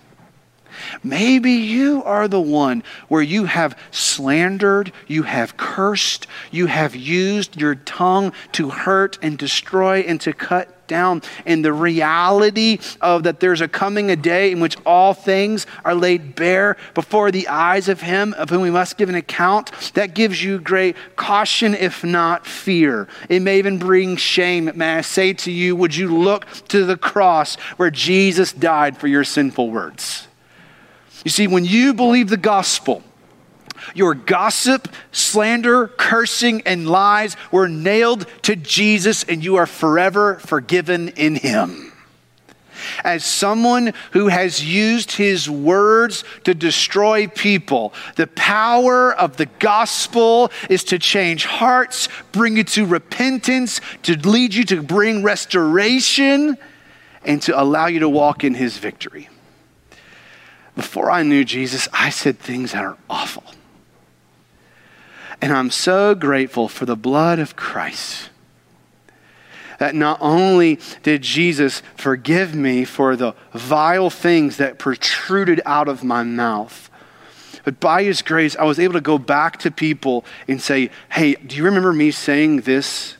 Maybe 1.03 1.51
you 1.51 2.03
are 2.03 2.27
the 2.27 2.41
one 2.41 2.84
where 3.08 3.22
you 3.22 3.46
have 3.46 3.77
slandered, 3.91 4.91
you 5.08 5.24
have 5.24 5.58
cursed, 5.58 6.27
you 6.51 6.67
have 6.67 6.96
used 6.96 7.60
your 7.60 7.75
tongue 7.75 8.34
to 8.53 8.69
hurt 8.69 9.17
and 9.22 9.38
destroy 9.38 10.00
and 10.00 10.19
to 10.22 10.34
cut 10.34 10.78
down 10.89 11.22
in 11.46 11.62
the 11.62 11.72
reality 11.72 12.79
of 13.00 13.24
that 13.24 13.39
there's 13.39 13.62
a 13.62 13.69
coming 13.69 14.12
a 14.12 14.17
day 14.17 14.51
in 14.51 14.60
which 14.60 14.75
all 14.86 15.13
things 15.13 15.65
are 15.86 15.96
laid 15.96 16.36
bare 16.36 16.75
before 16.93 17.31
the 17.31 17.48
eyes 17.48 17.88
of 17.88 18.01
him 18.01 18.34
of 18.34 18.50
whom 18.50 18.62
we 18.62 18.72
must 18.72 18.98
give 18.98 19.08
an 19.08 19.15
account, 19.15 19.72
that 19.93 20.13
gives 20.13 20.43
you 20.43 20.60
great 20.60 20.98
caution, 21.15 21.74
if 21.74 22.03
not 22.03 22.46
fear. 22.46 23.08
It 23.29 23.41
may 23.41 23.60
even 23.60 23.79
bring 23.79 24.17
shame. 24.17 24.69
May 24.75 24.98
I 24.98 25.01
say 25.01 25.31
to 25.34 25.51
you, 25.51 25.75
would 25.77 25.96
you 25.96 26.17
look 26.17 26.46
to 26.69 26.84
the 26.84 26.98
cross 26.98 27.55
where 27.77 27.91
Jesus 27.91 28.51
died 28.51 28.98
for 28.98 29.08
your 29.08 29.24
sinful 29.24 29.69
words? 29.69 30.27
You 31.24 31.31
see, 31.31 31.48
when 31.48 31.65
you 31.65 31.93
believe 31.93 32.29
the 32.29 32.38
gospel, 32.38 33.03
your 33.93 34.13
gossip, 34.13 34.88
slander, 35.12 35.88
cursing, 35.88 36.62
and 36.65 36.89
lies 36.89 37.36
were 37.51 37.67
nailed 37.67 38.25
to 38.43 38.55
Jesus, 38.55 39.24
and 39.24 39.43
you 39.43 39.55
are 39.57 39.67
forever 39.67 40.36
forgiven 40.36 41.09
in 41.09 41.36
Him. 41.36 41.89
As 43.03 43.24
someone 43.25 43.93
who 44.12 44.27
has 44.27 44.63
used 44.63 45.12
his 45.12 45.50
words 45.50 46.24
to 46.43 46.53
destroy 46.53 47.27
people, 47.27 47.93
the 48.15 48.27
power 48.27 49.13
of 49.13 49.38
the 49.38 49.45
gospel 49.45 50.51
is 50.69 50.83
to 50.86 51.00
change 51.00 51.45
hearts, 51.45 52.09
bring 52.31 52.57
you 52.57 52.63
to 52.65 52.86
repentance, 52.86 53.81
to 54.03 54.15
lead 54.15 54.53
you 54.53 54.63
to 54.65 54.81
bring 54.81 55.24
restoration, 55.24 56.57
and 57.24 57.41
to 57.43 57.59
allow 57.59 57.88
you 57.88 58.00
to 58.00 58.09
walk 58.09 58.43
in 58.43 58.53
his 58.53 58.77
victory. 58.77 59.29
Before 60.75 61.12
I 61.12 61.24
knew 61.24 61.43
Jesus, 61.43 61.89
I 61.91 62.09
said 62.09 62.39
things 62.39 62.71
that 62.71 62.83
are 62.83 62.98
awful. 63.09 63.43
And 65.41 65.53
I'm 65.53 65.72
so 65.72 66.15
grateful 66.15 66.67
for 66.67 66.86
the 66.86 66.96
blood 66.96 67.39
of 67.39 67.55
Christ. 67.55 68.29
That 69.79 69.96
not 69.96 70.17
only 70.19 70.79
did 71.03 71.22
Jesus 71.22 71.81
forgive 71.96 72.53
me 72.53 72.84
for 72.84 73.15
the 73.15 73.34
vile 73.53 74.10
things 74.10 74.58
that 74.58 74.77
protruded 74.77 75.62
out 75.65 75.88
of 75.88 76.03
my 76.03 76.24
mouth, 76.24 76.89
but 77.63 77.79
by 77.79 78.03
his 78.03 78.22
grace, 78.22 78.55
I 78.58 78.63
was 78.63 78.79
able 78.79 78.93
to 78.93 79.01
go 79.01 79.17
back 79.17 79.58
to 79.60 79.72
people 79.72 80.25
and 80.48 80.62
say, 80.62 80.89
Hey, 81.12 81.36
do 81.36 81.55
you 81.55 81.63
remember 81.63 81.93
me 81.93 82.12
saying 82.12 82.62
this? 82.62 83.15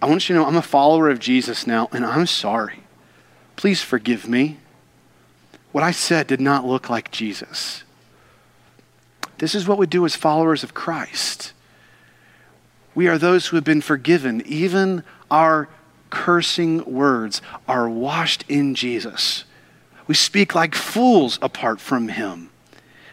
I 0.00 0.06
want 0.06 0.28
you 0.28 0.34
to 0.34 0.40
know 0.40 0.46
I'm 0.46 0.56
a 0.56 0.62
follower 0.62 1.10
of 1.10 1.18
Jesus 1.18 1.66
now, 1.66 1.88
and 1.92 2.04
I'm 2.04 2.26
sorry. 2.26 2.80
Please 3.56 3.82
forgive 3.82 4.28
me. 4.28 4.58
What 5.72 5.84
I 5.84 5.90
said 5.90 6.26
did 6.26 6.40
not 6.40 6.66
look 6.66 6.88
like 6.88 7.10
Jesus. 7.10 7.82
This 9.38 9.54
is 9.54 9.68
what 9.68 9.78
we 9.78 9.86
do 9.86 10.04
as 10.04 10.14
followers 10.14 10.62
of 10.62 10.74
Christ. 10.74 11.52
We 12.94 13.08
are 13.08 13.18
those 13.18 13.46
who 13.46 13.56
have 13.56 13.64
been 13.64 13.82
forgiven. 13.82 14.42
Even 14.46 15.04
our 15.30 15.68
cursing 16.08 16.84
words 16.84 17.42
are 17.68 17.88
washed 17.88 18.44
in 18.48 18.74
Jesus. 18.74 19.44
We 20.06 20.14
speak 20.14 20.54
like 20.54 20.74
fools 20.74 21.38
apart 21.42 21.80
from 21.80 22.08
him. 22.08 22.50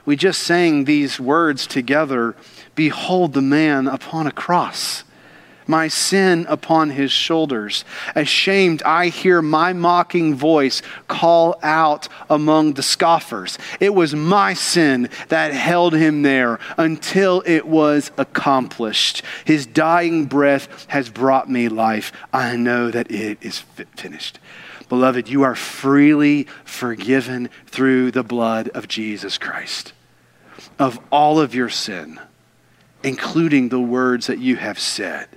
We 0.06 0.16
just 0.16 0.42
sang 0.42 0.86
these 0.86 1.20
words 1.20 1.66
together 1.68 2.36
Behold 2.76 3.34
the 3.34 3.42
man 3.42 3.88
upon 3.88 4.26
a 4.26 4.32
cross 4.32 5.04
my 5.68 5.88
sin 5.88 6.46
upon 6.48 6.92
his 6.92 7.12
shoulders. 7.12 7.86
Ashamed, 8.16 8.82
I 8.84 9.08
hear 9.08 9.42
my 9.42 9.74
mocking 9.74 10.36
voice 10.36 10.82
call 11.08 11.60
out 11.64 12.08
among 12.30 12.74
the 12.74 12.84
scoffers. 12.84 13.58
It 13.80 13.94
was 13.94 14.16
my 14.16 14.54
sin 14.54 15.10
that 15.30 15.54
held 15.54 15.94
him 15.94 16.22
there 16.22 16.60
until 16.78 17.44
it 17.46 17.68
was 17.68 18.12
accomplished. 18.18 19.24
His 19.46 19.66
dying 19.66 20.26
breath 20.26 20.86
has 20.90 21.10
brought 21.10 21.50
me 21.50 21.70
life. 21.70 22.12
I 22.32 22.56
know 22.56 22.92
that 22.92 23.12
it 23.12 23.38
is 23.42 23.60
finished. 23.96 24.40
Beloved, 24.90 25.28
you 25.30 25.44
are 25.44 25.56
freely 25.56 26.48
forgiven 26.66 27.50
through 27.68 28.12
the 28.12 28.24
blood 28.24 28.70
of 28.70 28.88
Jesus 28.88 29.38
Christ 29.38 29.94
of 30.80 31.00
all 31.12 31.40
of 31.40 31.54
your 31.56 31.70
sin, 31.70 32.20
including 33.04 33.70
the 33.70 33.80
words 33.80 34.28
that 34.28 34.40
you 34.40 34.56
have 34.56 34.80
said. 34.80 35.28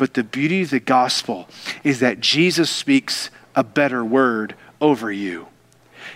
But 0.00 0.14
the 0.14 0.24
beauty 0.24 0.62
of 0.62 0.70
the 0.70 0.80
gospel 0.80 1.46
is 1.84 2.00
that 2.00 2.20
Jesus 2.20 2.70
speaks 2.70 3.28
a 3.54 3.62
better 3.62 4.02
word 4.02 4.54
over 4.80 5.12
you. 5.12 5.48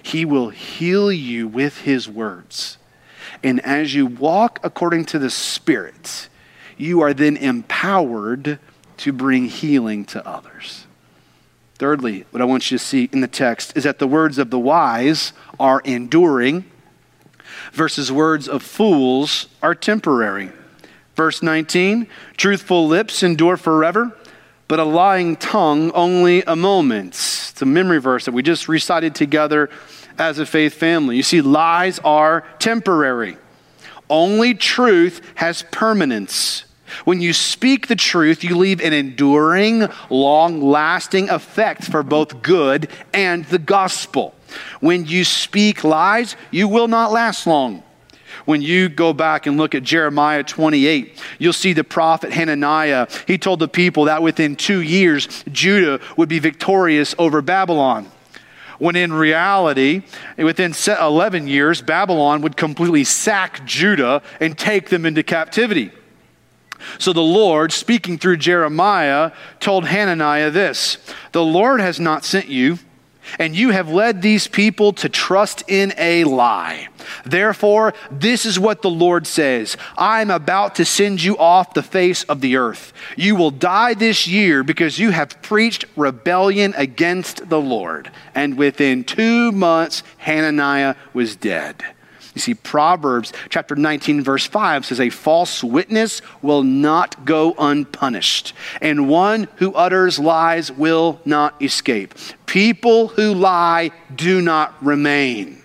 He 0.03 0.25
will 0.25 0.49
heal 0.49 1.12
you 1.12 1.47
with 1.47 1.83
his 1.83 2.09
words. 2.09 2.79
And 3.43 3.61
as 3.61 3.95
you 3.95 4.07
walk 4.07 4.59
according 4.62 5.05
to 5.07 5.19
the 5.19 5.29
Spirit, 5.29 6.31
you 6.79 7.03
are 7.03 7.12
then 7.12 7.37
empowered 7.37 8.59
to 8.97 9.12
bring 9.12 9.49
healing 9.49 10.07
to 10.07 10.26
others. 10.26 10.87
Thirdly, 11.75 12.25
what 12.31 12.41
I 12.41 12.47
want 12.47 12.71
you 12.71 12.79
to 12.79 12.83
see 12.83 13.11
in 13.12 13.21
the 13.21 13.29
text 13.29 13.76
is 13.76 13.85
that 13.85 13.99
the 13.99 14.09
words 14.09 14.38
of 14.38 14.49
the 14.49 14.59
wise 14.59 15.35
are 15.61 15.81
enduring, 15.81 16.64
versus 17.71 18.11
words 18.11 18.49
of 18.49 18.62
fools 18.62 19.49
are 19.62 19.75
temporary. 19.75 20.53
Verse 21.14 21.42
19 21.42 22.06
Truthful 22.37 22.87
lips 22.87 23.23
endure 23.23 23.56
forever, 23.56 24.16
but 24.68 24.80
a 24.80 24.85
lying 24.85 25.37
tongue 25.37 25.90
only 25.92 26.42
a 26.42 26.56
moment. 26.56 27.14
It's 27.14 27.62
a 27.62 27.66
memory 27.66 28.00
verse 28.00 28.25
that 28.25 28.33
we 28.33 28.42
just 28.42 28.68
recited 28.68 29.14
together 29.14 29.71
as 30.18 30.38
a 30.38 30.47
faith 30.47 30.75
family. 30.75 31.16
You 31.16 31.23
see, 31.23 31.40
lies 31.40 31.99
are 32.00 32.44
temporary, 32.59 33.37
only 34.09 34.54
truth 34.54 35.21
has 35.37 35.64
permanence. 35.71 36.64
When 37.04 37.21
you 37.21 37.33
speak 37.33 37.88
the 37.88 37.97
truth, 37.97 38.44
you 38.44 38.56
leave 38.56 38.80
an 38.80 38.92
enduring, 38.92 39.88
long 40.11 40.62
lasting 40.62 41.28
effect 41.28 41.85
for 41.85 42.04
both 42.04 42.40
good 42.40 42.88
and 43.12 43.44
the 43.47 43.59
gospel. 43.59 44.35
When 44.80 45.04
you 45.04 45.25
speak 45.25 45.83
lies, 45.83 46.37
you 46.52 46.68
will 46.68 46.87
not 46.87 47.11
last 47.11 47.49
long. 47.49 47.83
When 48.45 48.62
you 48.62 48.88
go 48.88 49.12
back 49.12 49.47
and 49.47 49.57
look 49.57 49.75
at 49.75 49.83
Jeremiah 49.83 50.43
28, 50.43 51.21
you'll 51.38 51.53
see 51.53 51.73
the 51.73 51.85
prophet 51.85 52.33
Hananiah. 52.33 53.07
He 53.26 53.38
told 53.38 53.59
the 53.59 53.69
people 53.69 54.05
that 54.05 54.23
within 54.23 54.57
two 54.57 54.81
years, 54.81 55.45
Judah 55.50 56.00
would 56.17 56.29
be 56.29 56.38
victorious 56.38 57.14
over 57.19 57.43
Babylon. 57.43 58.11
When 58.79 58.97
in 58.97 59.12
reality, 59.12 60.03
within 60.37 60.75
11 60.87 61.47
years, 61.47 61.81
Babylon 61.81 62.42
would 62.42 62.57
completely 62.57 63.05
sack 63.05 63.64
Judah 63.64 64.23
and 64.40 64.59
take 64.59 64.88
them 64.88 65.07
into 65.07 65.23
captivity. 65.23 65.92
So 66.99 67.12
the 67.12 67.23
Lord, 67.23 67.73
speaking 67.73 68.18
through 68.18 68.38
Jeremiah, 68.38 69.33
told 69.61 69.87
Hananiah 69.87 70.51
this 70.51 70.99
The 71.33 71.44
Lord 71.44 71.81
has 71.81 72.01
not 72.01 72.25
sent 72.25 72.49
you 72.49 72.79
and 73.39 73.55
you 73.57 73.71
have 73.71 73.89
led 73.89 74.23
these 74.23 74.47
people 74.49 74.93
to 74.95 75.09
trust 75.09 75.65
in 75.69 75.93
a 75.99 76.25
lie. 76.25 76.89
Therefore, 77.25 77.95
this 78.11 78.47
is 78.47 78.59
what 78.59 78.83
the 78.83 78.91
Lord 78.91 79.27
says 79.27 79.77
I 79.97 80.21
am 80.21 80.31
about 80.31 80.75
to 80.77 80.85
send 80.85 81.23
you 81.23 81.37
off 81.39 81.75
the 81.75 81.83
face 81.83 82.25
of 82.25 82.41
the 82.41 82.57
earth. 82.57 82.93
You 83.17 83.37
will 83.37 83.51
die 83.51 83.95
this 83.95 84.27
year 84.27 84.63
because 84.63 84.99
you 84.99 85.11
have 85.11 85.41
preached 85.43 85.85
rebellion 85.97 86.75
against 86.77 87.49
the 87.49 87.61
Lord. 87.61 88.11
And 88.35 88.57
within 88.57 89.05
two 89.05 89.53
months, 89.53 90.03
Hananiah 90.19 90.95
was 91.13 91.37
dead. 91.37 91.85
You 92.35 92.40
see, 92.40 92.55
Proverbs 92.55 93.33
chapter 93.49 93.77
19, 93.77 94.23
verse 94.23 94.44
5 94.44 94.87
says, 94.87 95.01
A 95.01 95.11
false 95.11 95.62
witness 95.62 96.20
will 96.42 96.64
not 96.64 97.25
go 97.25 97.55
unpunished, 97.57 98.55
and 98.81 99.09
one 99.09 99.49
who 99.57 99.73
utters 99.75 100.18
lies 100.18 100.73
will 100.73 101.20
not 101.25 101.61
escape. 101.62 102.14
People 102.47 103.09
who 103.09 103.35
lie 103.35 103.92
do 104.14 104.42
not 104.42 104.75
remain. 104.85 105.62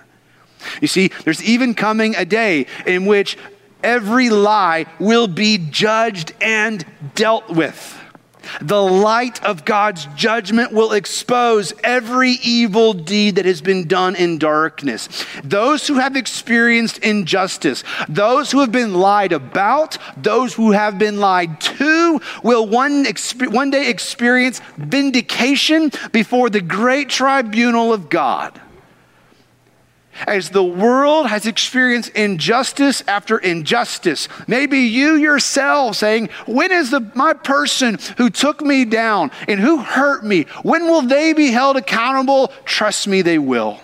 You 0.81 0.87
see, 0.87 1.09
there's 1.23 1.43
even 1.43 1.73
coming 1.73 2.15
a 2.15 2.25
day 2.25 2.67
in 2.85 3.05
which 3.05 3.37
every 3.83 4.29
lie 4.29 4.85
will 4.99 5.27
be 5.27 5.57
judged 5.57 6.33
and 6.41 6.85
dealt 7.15 7.49
with. 7.49 7.97
The 8.61 8.81
light 8.81 9.43
of 9.43 9.65
God's 9.65 10.05
judgment 10.15 10.71
will 10.71 10.93
expose 10.93 11.73
every 11.83 12.31
evil 12.43 12.93
deed 12.93 13.35
that 13.35 13.45
has 13.45 13.61
been 13.61 13.87
done 13.87 14.15
in 14.15 14.37
darkness. 14.37 15.07
Those 15.43 15.87
who 15.87 15.95
have 15.95 16.15
experienced 16.15 16.99
injustice, 16.99 17.83
those 18.07 18.51
who 18.51 18.59
have 18.59 18.71
been 18.71 18.93
lied 18.93 19.31
about, 19.31 19.97
those 20.17 20.53
who 20.53 20.71
have 20.71 20.97
been 20.97 21.19
lied 21.19 21.61
to, 21.61 22.21
will 22.43 22.65
one, 22.65 23.05
one 23.39 23.69
day 23.69 23.89
experience 23.89 24.61
vindication 24.77 25.91
before 26.11 26.49
the 26.49 26.61
great 26.61 27.09
tribunal 27.09 27.93
of 27.93 28.09
God 28.09 28.59
as 30.27 30.49
the 30.49 30.63
world 30.63 31.27
has 31.27 31.45
experienced 31.45 32.09
injustice 32.09 33.03
after 33.07 33.37
injustice. 33.37 34.27
Maybe 34.47 34.79
you 34.79 35.15
yourself 35.15 35.95
saying, 35.95 36.29
When 36.45 36.71
is 36.71 36.91
the, 36.91 37.11
my 37.15 37.33
person 37.33 37.97
who 38.17 38.29
took 38.29 38.61
me 38.61 38.85
down 38.85 39.31
and 39.47 39.59
who 39.59 39.77
hurt 39.77 40.23
me? 40.23 40.43
When 40.63 40.85
will 40.85 41.01
they 41.01 41.33
be 41.33 41.51
held 41.51 41.77
accountable? 41.77 42.51
Trust 42.65 43.07
me, 43.07 43.21
they 43.21 43.39
will. 43.39 43.79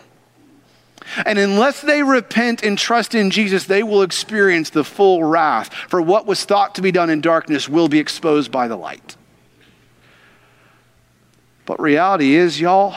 And 1.25 1.37
unless 1.37 1.81
they 1.81 2.03
repent 2.03 2.63
and 2.63 2.77
trust 2.77 3.13
in 3.13 3.29
Jesus, 3.29 3.65
they 3.65 3.83
will 3.83 4.01
experience 4.01 4.71
the 4.71 4.83
full 4.83 5.23
wrath. 5.23 5.73
For 5.73 6.01
what 6.01 6.25
was 6.25 6.43
thought 6.43 6.75
to 6.75 6.81
be 6.81 6.91
done 6.91 7.09
in 7.09 7.21
darkness 7.21 7.69
will 7.69 7.87
be 7.87 7.99
exposed 7.99 8.51
by 8.51 8.67
the 8.67 8.75
light. 8.75 9.15
But 11.65 11.79
reality 11.79 12.35
is, 12.35 12.59
y'all, 12.59 12.95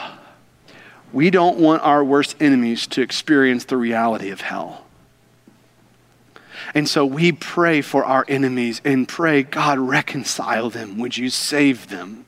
we 1.11 1.29
don't 1.29 1.57
want 1.57 1.81
our 1.83 2.03
worst 2.03 2.35
enemies 2.39 2.87
to 2.87 3.01
experience 3.01 3.65
the 3.65 3.77
reality 3.77 4.29
of 4.29 4.41
hell. 4.41 4.85
And 6.73 6.87
so 6.87 7.05
we 7.05 7.31
pray 7.31 7.81
for 7.81 8.05
our 8.05 8.25
enemies 8.27 8.81
and 8.83 9.07
pray, 9.07 9.43
God, 9.43 9.79
reconcile 9.79 10.69
them. 10.69 10.97
Would 10.99 11.17
you 11.17 11.29
save 11.29 11.89
them? 11.89 12.25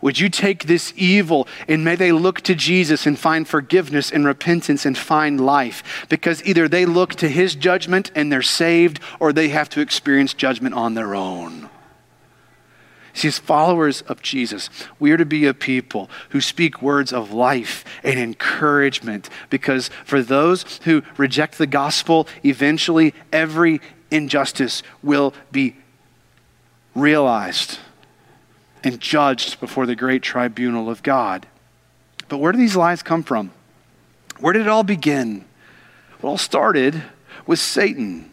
Would 0.00 0.20
you 0.20 0.28
take 0.28 0.64
this 0.64 0.92
evil 0.96 1.48
and 1.66 1.84
may 1.84 1.96
they 1.96 2.12
look 2.12 2.40
to 2.42 2.54
Jesus 2.54 3.06
and 3.06 3.18
find 3.18 3.48
forgiveness 3.48 4.12
and 4.12 4.24
repentance 4.24 4.84
and 4.84 4.96
find 4.96 5.40
life? 5.40 6.06
Because 6.08 6.44
either 6.44 6.68
they 6.68 6.86
look 6.86 7.14
to 7.16 7.28
his 7.28 7.54
judgment 7.54 8.12
and 8.14 8.30
they're 8.30 8.42
saved, 8.42 9.00
or 9.18 9.32
they 9.32 9.48
have 9.48 9.68
to 9.70 9.80
experience 9.80 10.34
judgment 10.34 10.74
on 10.74 10.94
their 10.94 11.14
own. 11.14 11.68
See, 13.18 13.26
as 13.26 13.40
followers 13.40 14.02
of 14.02 14.22
Jesus, 14.22 14.70
we 15.00 15.10
are 15.10 15.16
to 15.16 15.26
be 15.26 15.44
a 15.44 15.52
people 15.52 16.08
who 16.28 16.40
speak 16.40 16.80
words 16.80 17.12
of 17.12 17.32
life 17.32 17.84
and 18.04 18.16
encouragement 18.16 19.28
because 19.50 19.90
for 20.04 20.22
those 20.22 20.78
who 20.84 21.02
reject 21.16 21.58
the 21.58 21.66
gospel, 21.66 22.28
eventually 22.44 23.12
every 23.32 23.80
injustice 24.12 24.84
will 25.02 25.34
be 25.50 25.74
realized 26.94 27.80
and 28.84 29.00
judged 29.00 29.58
before 29.58 29.84
the 29.84 29.96
great 29.96 30.22
tribunal 30.22 30.88
of 30.88 31.02
God. 31.02 31.48
But 32.28 32.38
where 32.38 32.52
do 32.52 32.58
these 32.58 32.76
lies 32.76 33.02
come 33.02 33.24
from? 33.24 33.50
Where 34.38 34.52
did 34.52 34.62
it 34.62 34.68
all 34.68 34.84
begin? 34.84 35.44
It 36.20 36.24
all 36.24 36.38
started 36.38 37.02
with 37.48 37.58
Satan. 37.58 38.30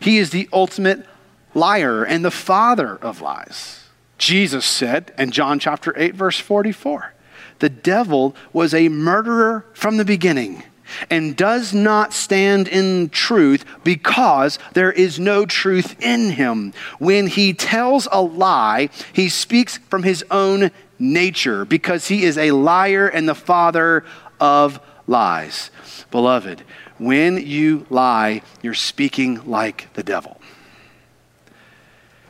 He 0.00 0.16
is 0.16 0.30
the 0.30 0.48
ultimate 0.54 1.04
liar 1.52 2.02
and 2.02 2.24
the 2.24 2.30
father 2.30 2.96
of 2.96 3.20
lies. 3.20 3.81
Jesus 4.22 4.64
said 4.64 5.12
in 5.18 5.32
John 5.32 5.58
chapter 5.58 5.92
8, 5.96 6.14
verse 6.14 6.38
44, 6.38 7.12
the 7.58 7.68
devil 7.68 8.36
was 8.52 8.72
a 8.72 8.88
murderer 8.88 9.66
from 9.74 9.96
the 9.96 10.04
beginning 10.04 10.62
and 11.10 11.36
does 11.36 11.74
not 11.74 12.12
stand 12.12 12.68
in 12.68 13.08
truth 13.08 13.64
because 13.82 14.60
there 14.74 14.92
is 14.92 15.18
no 15.18 15.44
truth 15.44 16.00
in 16.00 16.30
him. 16.30 16.72
When 17.00 17.26
he 17.26 17.52
tells 17.52 18.06
a 18.12 18.22
lie, 18.22 18.90
he 19.12 19.28
speaks 19.28 19.78
from 19.78 20.04
his 20.04 20.24
own 20.30 20.70
nature 21.00 21.64
because 21.64 22.06
he 22.06 22.22
is 22.22 22.38
a 22.38 22.52
liar 22.52 23.08
and 23.08 23.28
the 23.28 23.34
father 23.34 24.04
of 24.38 24.78
lies. 25.08 25.72
Beloved, 26.12 26.62
when 26.98 27.44
you 27.44 27.86
lie, 27.90 28.42
you're 28.62 28.74
speaking 28.74 29.44
like 29.50 29.92
the 29.94 30.04
devil. 30.04 30.40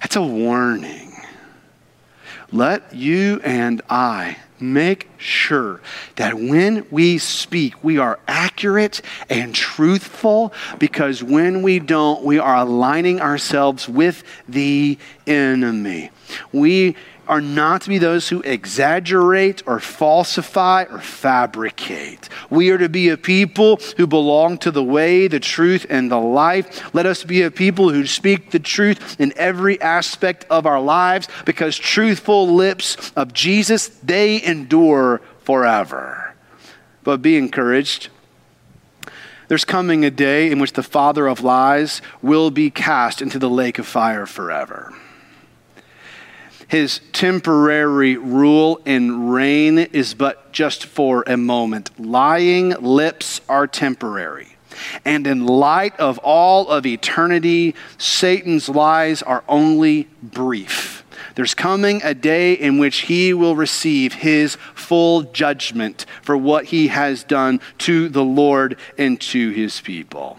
That's 0.00 0.16
a 0.16 0.22
warning. 0.22 1.12
Let 2.55 2.95
you 2.95 3.41
and 3.45 3.81
I 3.88 4.37
make 4.61 5.12
sure 5.22 5.80
that 6.16 6.35
when 6.35 6.87
we 6.90 7.18
speak, 7.18 7.82
we 7.82 7.98
are 7.98 8.18
accurate 8.26 9.00
and 9.30 9.54
truthful 9.54 10.52
because 10.78 11.22
when 11.22 11.62
we 11.62 11.78
don't, 11.78 12.24
we 12.24 12.38
are 12.38 12.56
aligning 12.56 13.20
ourselves 13.20 13.88
with 13.88 14.22
the 14.48 14.98
enemy. 15.26 16.11
We 16.52 16.96
are 17.28 17.40
not 17.40 17.82
to 17.82 17.88
be 17.88 17.98
those 17.98 18.28
who 18.28 18.40
exaggerate 18.42 19.62
or 19.66 19.78
falsify 19.78 20.85
or 20.90 20.98
fabricate. 20.98 22.28
We 22.50 22.70
are 22.70 22.78
to 22.78 22.88
be 22.88 23.08
a 23.11 23.16
people 23.16 23.78
who 23.96 24.06
belong 24.06 24.58
to 24.58 24.70
the 24.70 24.82
way, 24.82 25.28
the 25.28 25.40
truth, 25.40 25.87
and 25.88 26.11
the 26.11 26.18
life. 26.18 26.94
Let 26.94 27.06
us 27.06 27.24
be 27.24 27.42
a 27.42 27.50
people 27.50 27.90
who 27.90 28.06
speak 28.06 28.50
the 28.50 28.58
truth 28.58 29.20
in 29.20 29.32
every 29.37 29.80
aspect 29.80 30.46
of 30.50 30.66
our 30.66 30.80
lives 30.80 31.28
because 31.44 31.78
truthful 31.78 32.48
lips 32.48 33.12
of 33.14 33.32
Jesus, 33.32 33.88
they 34.02 34.42
endure 34.42 35.12
forever. 35.44 36.35
But 37.05 37.22
be 37.22 37.37
encouraged. 37.37 38.09
There's 39.48 39.64
coming 39.64 40.05
a 40.05 40.11
day 40.11 40.50
in 40.50 40.61
which 40.61 40.72
the 40.72 40.83
father 40.83 41.26
of 41.26 41.42
lies 41.42 42.00
will 42.22 42.50
be 42.50 42.70
cast 42.70 43.20
into 43.20 43.38
the 43.38 43.50
lake 43.50 43.78
of 43.78 43.87
fire 43.87 44.24
forever. 44.24 44.94
His 46.68 47.00
temporary 47.12 48.16
rule 48.16 48.81
and 48.87 49.31
reign 49.31 49.76
is 49.78 50.14
but 50.14 50.52
just 50.52 50.87
for 50.87 51.22
a 51.26 51.37
moment. 51.37 51.90
Lying 52.00 52.70
lips 52.81 53.42
are 53.46 53.66
temporary. 53.66 54.57
And 55.05 55.26
in 55.26 55.46
light 55.46 55.98
of 56.00 56.16
all 56.18 56.68
of 56.68 56.87
eternity, 56.87 57.74
Satan's 57.98 58.70
lies 58.70 59.22
are 59.22 59.44
only 59.48 60.09
brief. 60.22 61.02
There's 61.35 61.54
coming 61.54 62.00
a 62.02 62.14
day 62.14 62.52
in 62.52 62.78
which 62.78 63.02
he 63.02 63.32
will 63.32 63.56
receive 63.56 64.14
his 64.14 64.56
full 64.74 65.22
judgment 65.22 66.06
for 66.22 66.37
what 66.37 66.66
he 66.66 66.88
has 66.88 67.24
done 67.24 67.61
to 67.78 68.08
the 68.08 68.24
Lord 68.24 68.76
and 68.98 69.20
to 69.22 69.50
his 69.50 69.80
people. 69.80 70.38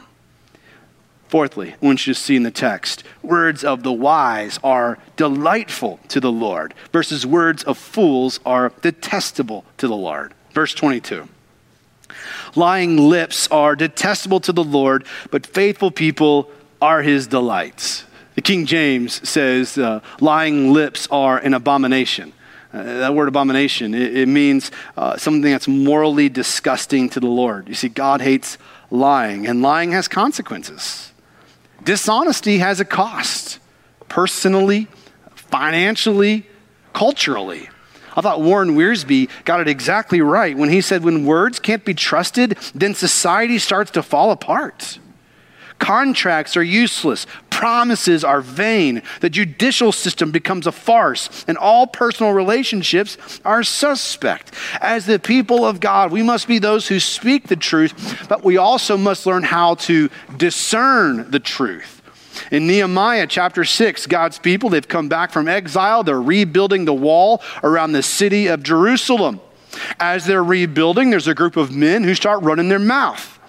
Fourthly, 1.28 1.74
want 1.82 2.06
you 2.06 2.14
see 2.14 2.36
in 2.36 2.44
the 2.44 2.52
text, 2.52 3.04
words 3.24 3.64
of 3.64 3.82
the 3.82 3.92
wise 3.92 4.60
are 4.64 5.00
delightful 5.16 6.00
to 6.10 6.20
the 6.20 6.32
Lord, 6.32 6.76
versus 6.92 7.26
words 7.26 7.64
of 7.64 7.76
fools 7.76 8.40
are 8.46 8.72
detestable 8.84 9.66
to 9.78 9.88
the 9.88 9.96
Lord. 9.96 10.36
Verse 10.52 10.76
22. 10.76 11.28
Lying 12.56 12.98
lips 12.98 13.48
are 13.48 13.76
detestable 13.76 14.42
to 14.42 14.52
the 14.52 14.64
Lord, 14.64 15.08
but 15.32 15.48
faithful 15.48 15.90
people 15.90 16.52
are 16.80 17.02
his 17.02 17.26
delights. 17.26 18.06
The 18.36 18.42
King 18.42 18.66
James 18.66 19.28
says, 19.28 19.78
uh, 19.78 20.02
lying 20.20 20.74
lips 20.74 21.08
are 21.12 21.38
an 21.38 21.54
abomination. 21.54 22.34
Uh, 22.74 22.84
that 22.84 23.14
word 23.14 23.28
abomination, 23.28 23.94
it, 23.94 24.18
it 24.18 24.28
means 24.28 24.72
uh, 24.98 25.16
something 25.18 25.52
that's 25.52 25.68
morally 25.68 26.30
disgusting 26.30 27.08
to 27.10 27.20
the 27.20 27.28
Lord. 27.28 27.68
You 27.68 27.76
see, 27.76 27.90
God 27.90 28.22
hates 28.22 28.58
lying, 28.90 29.46
and 29.46 29.62
lying 29.62 29.92
has 29.92 30.08
consequences. 30.08 31.12
Dishonesty 31.84 32.58
has 32.60 32.80
a 32.80 32.86
cost, 32.86 33.60
personally, 34.10 34.88
financially, 35.36 36.48
culturally. 36.94 37.70
I 38.16 38.22
thought 38.22 38.42
Warren 38.42 38.76
Wiersbe 38.76 39.30
got 39.46 39.60
it 39.60 39.68
exactly 39.68 40.22
right 40.22 40.58
when 40.58 40.70
he 40.70 40.82
said, 40.82 41.04
when 41.04 41.26
words 41.26 41.60
can't 41.60 41.84
be 41.84 41.94
trusted, 41.94 42.58
then 42.74 42.96
society 42.96 43.60
starts 43.60 43.92
to 43.92 44.04
fall 44.04 44.32
apart. 44.32 45.00
Contracts 45.80 46.56
are 46.56 46.64
useless. 46.64 47.26
Promises 47.50 48.24
are 48.24 48.42
vain. 48.42 49.04
The 49.22 49.30
judicial 49.30 49.92
system 49.92 50.32
becomes 50.32 50.68
a 50.68 50.72
farce, 50.72 51.46
and 51.48 51.58
all 51.58 51.88
personal 51.88 52.34
relationships 52.34 53.40
are 53.46 53.64
suspect. 53.64 54.54
As 54.82 55.06
the 55.06 55.20
people 55.20 55.66
of 55.66 55.80
God, 55.80 56.12
we 56.12 56.24
must 56.24 56.48
be 56.48 56.60
those 56.60 56.88
who 56.88 57.00
speak 57.00 57.48
the 57.48 57.56
truth, 57.56 58.26
but 58.28 58.44
we 58.44 58.58
also 58.58 58.98
must 58.98 59.26
learn 59.26 59.44
how 59.44 59.76
to 59.76 60.10
discern 60.38 61.30
the 61.32 61.40
truth. 61.40 62.02
In 62.52 62.68
Nehemiah 62.68 63.28
chapter 63.28 63.64
6, 63.64 64.08
God's 64.08 64.40
people, 64.40 64.70
they've 64.70 64.88
come 64.88 65.08
back 65.08 65.32
from 65.32 65.48
exile. 65.48 66.04
They're 66.04 66.22
rebuilding 66.22 66.86
the 66.86 66.94
wall 66.94 67.42
around 67.64 67.92
the 67.92 68.04
city 68.04 68.48
of 68.48 68.64
Jerusalem. 68.64 69.40
As 70.00 70.26
they're 70.26 70.44
rebuilding, 70.44 71.10
there's 71.10 71.28
a 71.28 71.36
group 71.36 71.56
of 71.56 71.76
men 71.76 72.04
who 72.04 72.16
start 72.16 72.44
running 72.44 72.70
their 72.70 72.80
mouth 72.80 73.40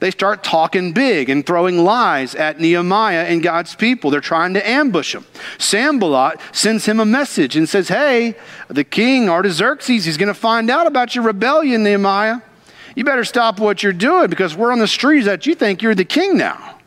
they 0.00 0.10
start 0.10 0.42
talking 0.42 0.92
big 0.92 1.28
and 1.28 1.46
throwing 1.46 1.84
lies 1.84 2.34
at 2.34 2.58
Nehemiah 2.58 3.24
and 3.24 3.42
God's 3.42 3.74
people. 3.74 4.10
They're 4.10 4.20
trying 4.20 4.54
to 4.54 4.68
ambush 4.68 5.14
him. 5.14 5.26
Sanballat 5.58 6.40
sends 6.52 6.86
him 6.86 7.00
a 7.00 7.04
message 7.04 7.54
and 7.54 7.68
says, 7.68 7.88
Hey, 7.88 8.34
the 8.68 8.82
king 8.82 9.28
Artaxerxes, 9.28 10.06
he's 10.06 10.16
going 10.16 10.28
to 10.28 10.34
find 10.34 10.70
out 10.70 10.86
about 10.86 11.14
your 11.14 11.24
rebellion, 11.24 11.82
Nehemiah. 11.82 12.40
You 12.96 13.04
better 13.04 13.24
stop 13.24 13.60
what 13.60 13.82
you're 13.82 13.92
doing 13.92 14.28
because 14.28 14.56
we're 14.56 14.72
on 14.72 14.78
the 14.78 14.88
streets 14.88 15.26
that 15.26 15.46
you 15.46 15.54
think 15.54 15.82
you're 15.82 15.94
the 15.94 16.04
king 16.04 16.36
now. 16.36 16.78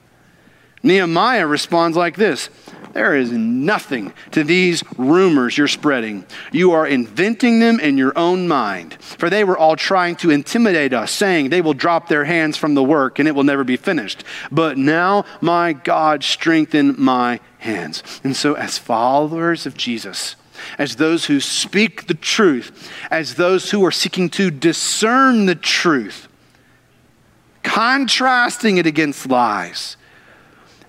Nehemiah 0.82 1.48
responds 1.48 1.96
like 1.96 2.18
this 2.18 2.50
there 2.94 3.16
is 3.16 3.32
nothing 3.32 4.14
to 4.32 4.44
these 4.44 4.84
rumors 4.98 5.58
you're 5.58 5.68
spreading. 5.68 6.26
You 6.52 6.72
are 6.74 6.86
inventing 6.86 7.60
them 7.60 7.80
in 7.80 7.98
your 7.98 8.18
own 8.18 8.48
mind. 8.48 8.94
For 9.02 9.30
they 9.30 9.44
were 9.44 9.58
all 9.58 9.76
trying 9.76 10.16
to 10.18 10.30
intimidate 10.30 10.94
us, 10.94 11.12
saying 11.12 11.50
they 11.50 11.62
will 11.62 11.74
drop 11.74 12.08
their 12.08 12.26
hands 12.26 12.56
from 12.56 12.76
the 12.76 12.84
work 12.84 13.18
and 13.18 13.28
it 13.28 13.34
will 13.34 13.44
never 13.44 13.64
be 13.64 13.78
finished. 13.78 14.24
But 14.52 14.78
now, 14.78 15.26
my 15.42 15.74
God, 15.74 16.24
strengthen 16.24 16.96
my 17.02 17.40
hands. 17.58 18.04
And 18.24 18.36
so, 18.36 18.54
as 18.54 18.78
followers 18.78 19.66
of 19.66 19.76
Jesus, 19.76 20.36
as 20.78 20.98
those 20.98 21.26
who 21.26 21.40
speak 21.40 22.06
the 22.06 22.14
truth, 22.14 22.92
as 23.10 23.36
those 23.36 23.72
who 23.72 23.84
are 23.84 23.92
seeking 23.92 24.30
to 24.32 24.52
discern 24.52 25.48
the 25.48 25.56
truth, 25.56 26.28
contrasting 27.64 28.78
it 28.78 28.86
against 28.86 29.28
lies 29.28 29.98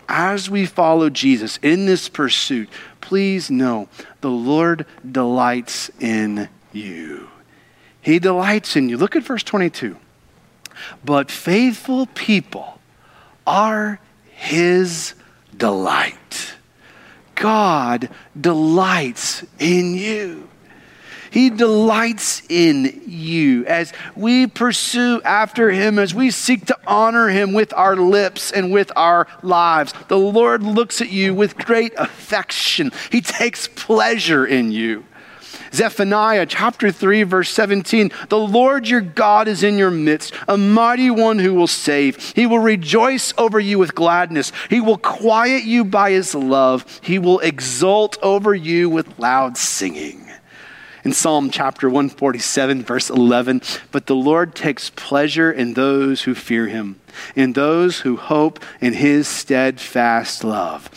as 0.09 0.51
we 0.51 0.67
follow 0.67 1.11
Jesus 1.11 1.59
in 1.63 1.87
this 1.87 2.09
pursuit, 2.09 2.69
please 3.01 3.51
know 3.51 3.89
the 4.21 4.31
Lord 4.31 4.87
delights 5.11 5.91
in 6.01 6.49
you. 6.73 7.29
He 8.01 8.19
delights 8.19 8.77
in 8.77 8.89
you. 8.89 8.97
Look 8.97 9.17
at 9.17 9.23
verse 9.23 9.43
22. 9.43 9.97
But 11.05 11.31
faithful 11.31 12.07
people 12.07 12.81
are 13.47 13.99
his 14.31 15.15
delight. 15.57 16.55
God 17.35 18.09
delights 18.39 19.45
in 19.59 19.95
you. 19.95 20.49
He 21.35 21.51
delights 21.51 22.43
in 22.49 23.03
you 23.09 23.67
as 23.67 23.93
we 24.15 24.47
pursue 24.47 25.21
after 25.25 25.69
Him, 25.73 25.99
as 25.99 26.15
we 26.15 26.31
seek 26.31 26.67
to 26.67 26.79
honor 26.87 27.29
Him 27.29 27.53
with 27.53 27.75
our 27.75 27.97
lips 27.97 28.53
and 28.53 28.71
with 28.71 28.93
our 28.95 29.27
lives. 29.43 29.93
The 30.07 30.17
Lord 30.17 30.63
looks 30.63 31.01
at 31.01 31.11
you 31.11 31.35
with 31.35 31.57
great 31.57 31.93
affection, 31.99 32.93
He 33.11 33.21
takes 33.21 33.67
pleasure 33.67 34.47
in 34.47 34.71
you. 34.71 35.07
Zephaniah 35.73 36.47
chapter 36.47 36.93
3, 36.93 37.25
verse 37.25 37.51
17 37.51 38.13
The 38.29 38.39
Lord 38.39 38.87
your 38.87 39.01
God 39.01 39.49
is 39.49 39.65
in 39.65 39.77
your 39.77 39.91
midst, 39.91 40.33
a 40.47 40.57
mighty 40.57 41.11
one 41.11 41.41
who 41.41 41.53
will 41.55 41.67
save. 41.67 42.33
He 42.37 42.47
will 42.47 42.61
rejoice 42.61 43.35
over 43.37 43.59
you 43.59 43.81
with 43.81 43.97
gladness. 43.97 44.53
He 44.71 44.81
will 44.81 44.99
quiet 44.99 45.65
you 45.65 45.85
by 45.85 46.13
his 46.13 46.33
love. 46.33 47.01
He 47.03 47.19
will 47.19 47.41
exult 47.41 48.19
over 48.23 48.55
you 48.55 48.89
with 48.89 49.19
loud 49.19 49.57
singing 49.59 50.24
in 51.05 51.13
Psalm 51.13 51.51
chapter 51.51 51.89
147, 51.89 52.83
verse 52.83 53.11
11. 53.11 53.61
But 53.93 54.07
the 54.07 54.17
Lord 54.17 54.55
takes 54.55 54.91
pleasure 54.91 55.53
in 55.53 55.75
those 55.75 56.23
who 56.23 56.35
fear 56.35 56.67
him, 56.67 56.99
in 57.37 57.53
those 57.53 58.01
who 58.01 58.17
hope 58.17 58.59
in 58.81 58.95
his 58.95 59.29
steadfast 59.29 60.43
love. 60.43 60.89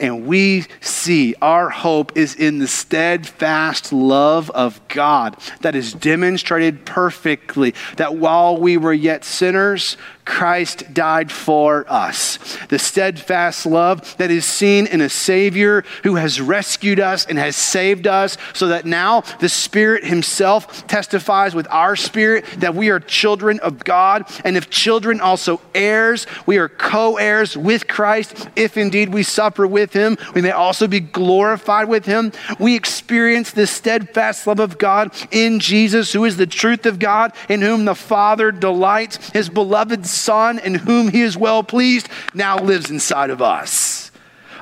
And 0.00 0.26
we 0.26 0.66
see 0.80 1.36
our 1.40 1.70
hope 1.70 2.16
is 2.16 2.34
in 2.34 2.58
the 2.58 2.66
steadfast 2.66 3.92
love 3.92 4.50
of 4.50 4.80
God 4.88 5.36
that 5.60 5.76
is 5.76 5.92
demonstrated 5.92 6.84
perfectly. 6.84 7.74
That 7.98 8.16
while 8.16 8.56
we 8.56 8.76
were 8.76 8.92
yet 8.92 9.24
sinners, 9.24 9.96
Christ 10.24 10.92
died 10.92 11.32
for 11.32 11.84
us. 11.88 12.38
The 12.68 12.78
steadfast 12.78 13.66
love 13.66 14.16
that 14.18 14.30
is 14.30 14.44
seen 14.44 14.86
in 14.86 15.00
a 15.00 15.08
Savior 15.08 15.84
who 16.02 16.16
has 16.16 16.40
rescued 16.40 17.00
us 17.00 17.26
and 17.26 17.38
has 17.38 17.56
saved 17.56 18.06
us, 18.06 18.36
so 18.52 18.68
that 18.68 18.86
now 18.86 19.22
the 19.40 19.48
Spirit 19.48 20.04
Himself 20.04 20.86
testifies 20.86 21.54
with 21.54 21.66
our 21.70 21.96
spirit 21.96 22.44
that 22.58 22.74
we 22.74 22.90
are 22.90 23.00
children 23.00 23.58
of 23.60 23.82
God. 23.84 24.28
And 24.44 24.56
if 24.56 24.70
children, 24.70 25.20
also 25.20 25.60
heirs. 25.74 26.26
We 26.46 26.58
are 26.58 26.68
co 26.68 27.16
heirs 27.16 27.56
with 27.56 27.88
Christ. 27.88 28.48
If 28.56 28.76
indeed 28.76 29.12
we 29.12 29.22
suffer 29.22 29.66
with 29.66 29.92
him, 29.92 30.18
we 30.34 30.42
may 30.42 30.50
also 30.50 30.86
be 30.86 31.00
glorified 31.00 31.88
with 31.88 32.04
him. 32.04 32.32
We 32.58 32.74
experience 32.74 33.52
the 33.52 33.66
steadfast 33.66 34.46
love 34.46 34.60
of 34.60 34.78
God 34.78 35.12
in 35.30 35.60
Jesus, 35.60 36.12
who 36.12 36.24
is 36.24 36.36
the 36.36 36.46
truth 36.46 36.84
of 36.86 36.98
God, 36.98 37.32
in 37.48 37.62
whom 37.62 37.84
the 37.84 37.94
Father 37.94 38.52
delights. 38.52 39.30
His 39.30 39.48
beloved 39.48 40.04
Son, 40.12 40.58
in 40.58 40.74
whom 40.74 41.08
he 41.08 41.22
is 41.22 41.36
well 41.36 41.62
pleased, 41.62 42.08
now 42.34 42.58
lives 42.58 42.90
inside 42.90 43.30
of 43.30 43.42
us. 43.42 43.91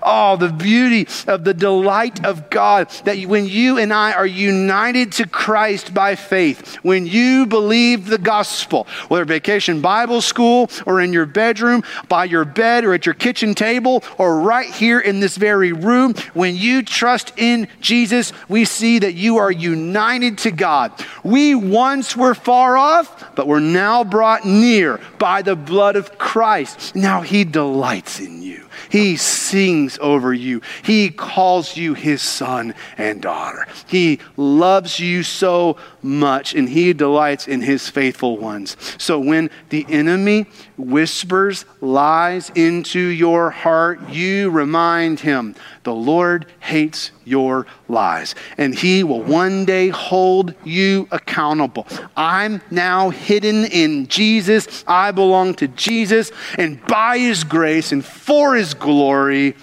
Oh, 0.03 0.37
the 0.37 0.49
beauty 0.49 1.09
of 1.27 1.45
the 1.45 1.55
delight 1.55 2.25
of 2.25 2.51
God 2.51 2.89
that 3.05 3.19
when 3.25 3.47
you 3.47 3.79
and 3.79 3.93
I 3.93 4.13
are 4.13 4.27
united 4.27 5.13
to 5.13 5.27
Christ 5.27 5.93
by 5.93 6.15
faith, 6.15 6.77
when 6.77 7.07
you 7.07 7.47
believe 7.47 8.07
the 8.07 8.19
gospel, 8.19 8.87
whether 9.09 9.25
vacation 9.25 9.81
Bible 9.81 10.21
school 10.21 10.71
or 10.87 11.01
in 11.01 11.13
your 11.13 11.27
bedroom, 11.27 11.83
by 12.09 12.25
your 12.25 12.45
bed 12.45 12.85
or 12.85 12.95
at 12.95 13.07
your 13.07 13.15
kitchen 13.15 13.55
table 13.55 14.03
or 14.19 14.41
right 14.41 14.73
here 14.73 15.01
in 15.01 15.21
this 15.21 15.37
very 15.37 15.73
room, 15.73 16.15
when 16.35 16.57
you 16.57 16.83
trust 16.83 17.33
in 17.37 17.69
Jesus, 17.81 18.33
we 18.49 18.65
see 18.65 18.99
that 19.01 19.15
you 19.15 19.37
are 19.37 19.51
united 19.51 20.39
to 20.39 20.51
God. 20.51 20.93
We 21.23 21.55
once 21.55 22.17
were 22.17 22.35
far 22.35 22.77
off, 22.77 23.35
but 23.35 23.47
we're 23.47 23.61
now 23.61 24.05
brought 24.05 24.45
near 24.45 25.01
by 25.19 25.43
the 25.43 25.57
blood 25.57 25.97
of 25.97 26.19
Christ. 26.19 26.95
Now 26.95 27.21
he 27.21 27.45
delights 27.45 28.21
in 28.21 28.43
you. 28.43 28.60
He 28.91 29.17
sings 29.17 29.99
over 30.01 30.35
you. 30.35 30.61
He 30.83 31.11
calls 31.11 31.77
you 31.77 31.95
his 31.95 32.21
son 32.21 32.75
and 32.99 33.23
daughter. 33.23 33.67
He 33.87 34.19
loves 34.37 34.99
you 34.99 35.23
so 35.23 35.77
much 36.03 36.55
and 36.55 36.69
he 36.69 36.93
delights 36.93 37.47
in 37.49 37.61
his 37.61 37.89
faithful 37.89 38.37
ones. 38.37 38.77
So 38.99 39.19
when 39.19 39.51
the 39.69 39.87
enemy 39.89 40.47
whispers 40.81 41.65
lies 41.81 42.51
into 42.55 43.01
your 43.01 43.51
heart, 43.51 44.09
you 44.11 44.51
remind 44.51 45.21
him 45.21 45.55
the 45.85 45.95
Lord 45.95 46.47
hates 46.61 47.11
your 47.25 47.67
lies 47.89 48.35
and 48.59 48.75
he 48.75 49.03
will 49.05 49.23
one 49.23 49.65
day 49.65 49.89
hold 49.89 50.55
you 50.65 51.09
accountable. 51.11 51.87
I'm 52.17 52.61
now 52.71 53.11
hidden 53.11 53.65
in 53.67 54.07
Jesus. 54.09 54.85
I 54.87 55.13
belong 55.13 55.55
to 55.55 55.69
Jesus 55.69 56.33
and 56.59 56.85
by 56.87 57.19
his 57.19 57.45
grace 57.45 57.93
and 57.93 58.05
for 58.05 58.55
his 58.55 58.75
glory, 58.75 59.57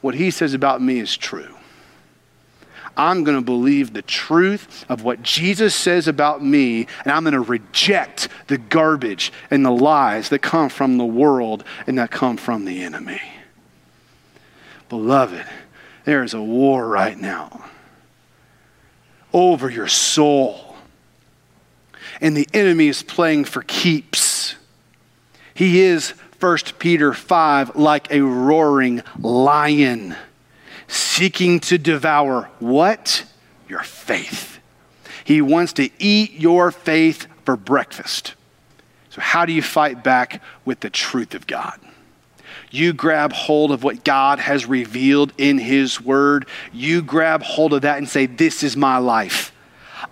what 0.00 0.14
he 0.14 0.30
says 0.30 0.54
about 0.54 0.80
me 0.80 1.00
is 1.00 1.16
true. 1.16 1.57
I'm 2.98 3.22
going 3.22 3.38
to 3.38 3.44
believe 3.44 3.92
the 3.92 4.02
truth 4.02 4.84
of 4.88 5.04
what 5.04 5.22
Jesus 5.22 5.74
says 5.74 6.08
about 6.08 6.44
me, 6.44 6.88
and 7.04 7.12
I'm 7.12 7.22
going 7.22 7.32
to 7.32 7.40
reject 7.40 8.28
the 8.48 8.58
garbage 8.58 9.32
and 9.50 9.64
the 9.64 9.70
lies 9.70 10.30
that 10.30 10.40
come 10.40 10.68
from 10.68 10.98
the 10.98 11.06
world 11.06 11.62
and 11.86 11.96
that 11.98 12.10
come 12.10 12.36
from 12.36 12.64
the 12.64 12.82
enemy. 12.82 13.22
Beloved, 14.88 15.46
there 16.04 16.24
is 16.24 16.34
a 16.34 16.42
war 16.42 16.88
right 16.88 17.16
now 17.16 17.66
over 19.32 19.70
your 19.70 19.88
soul. 19.88 20.76
And 22.20 22.36
the 22.36 22.48
enemy 22.52 22.88
is 22.88 23.02
playing 23.02 23.44
for 23.44 23.62
keeps. 23.62 24.56
He 25.54 25.82
is, 25.82 26.10
1 26.40 26.58
Peter 26.78 27.12
5, 27.12 27.76
like 27.76 28.10
a 28.10 28.22
roaring 28.22 29.02
lion 29.20 30.16
seeking 30.88 31.60
to 31.60 31.78
devour 31.78 32.50
what? 32.58 33.24
Your 33.68 33.82
faith. 33.82 34.58
He 35.24 35.40
wants 35.42 35.74
to 35.74 35.90
eat 35.98 36.32
your 36.32 36.70
faith 36.70 37.26
for 37.44 37.56
breakfast. 37.56 38.34
So, 39.10 39.20
how 39.20 39.44
do 39.44 39.52
you 39.52 39.62
fight 39.62 40.02
back 40.02 40.42
with 40.64 40.80
the 40.80 40.90
truth 40.90 41.34
of 41.34 41.46
God? 41.46 41.78
You 42.70 42.92
grab 42.92 43.32
hold 43.32 43.70
of 43.72 43.82
what 43.82 44.04
God 44.04 44.38
has 44.38 44.66
revealed 44.66 45.32
in 45.38 45.58
His 45.58 46.00
Word. 46.00 46.46
You 46.72 47.02
grab 47.02 47.42
hold 47.42 47.72
of 47.72 47.82
that 47.82 47.98
and 47.98 48.08
say, 48.08 48.26
This 48.26 48.62
is 48.62 48.76
my 48.76 48.98
life. 48.98 49.52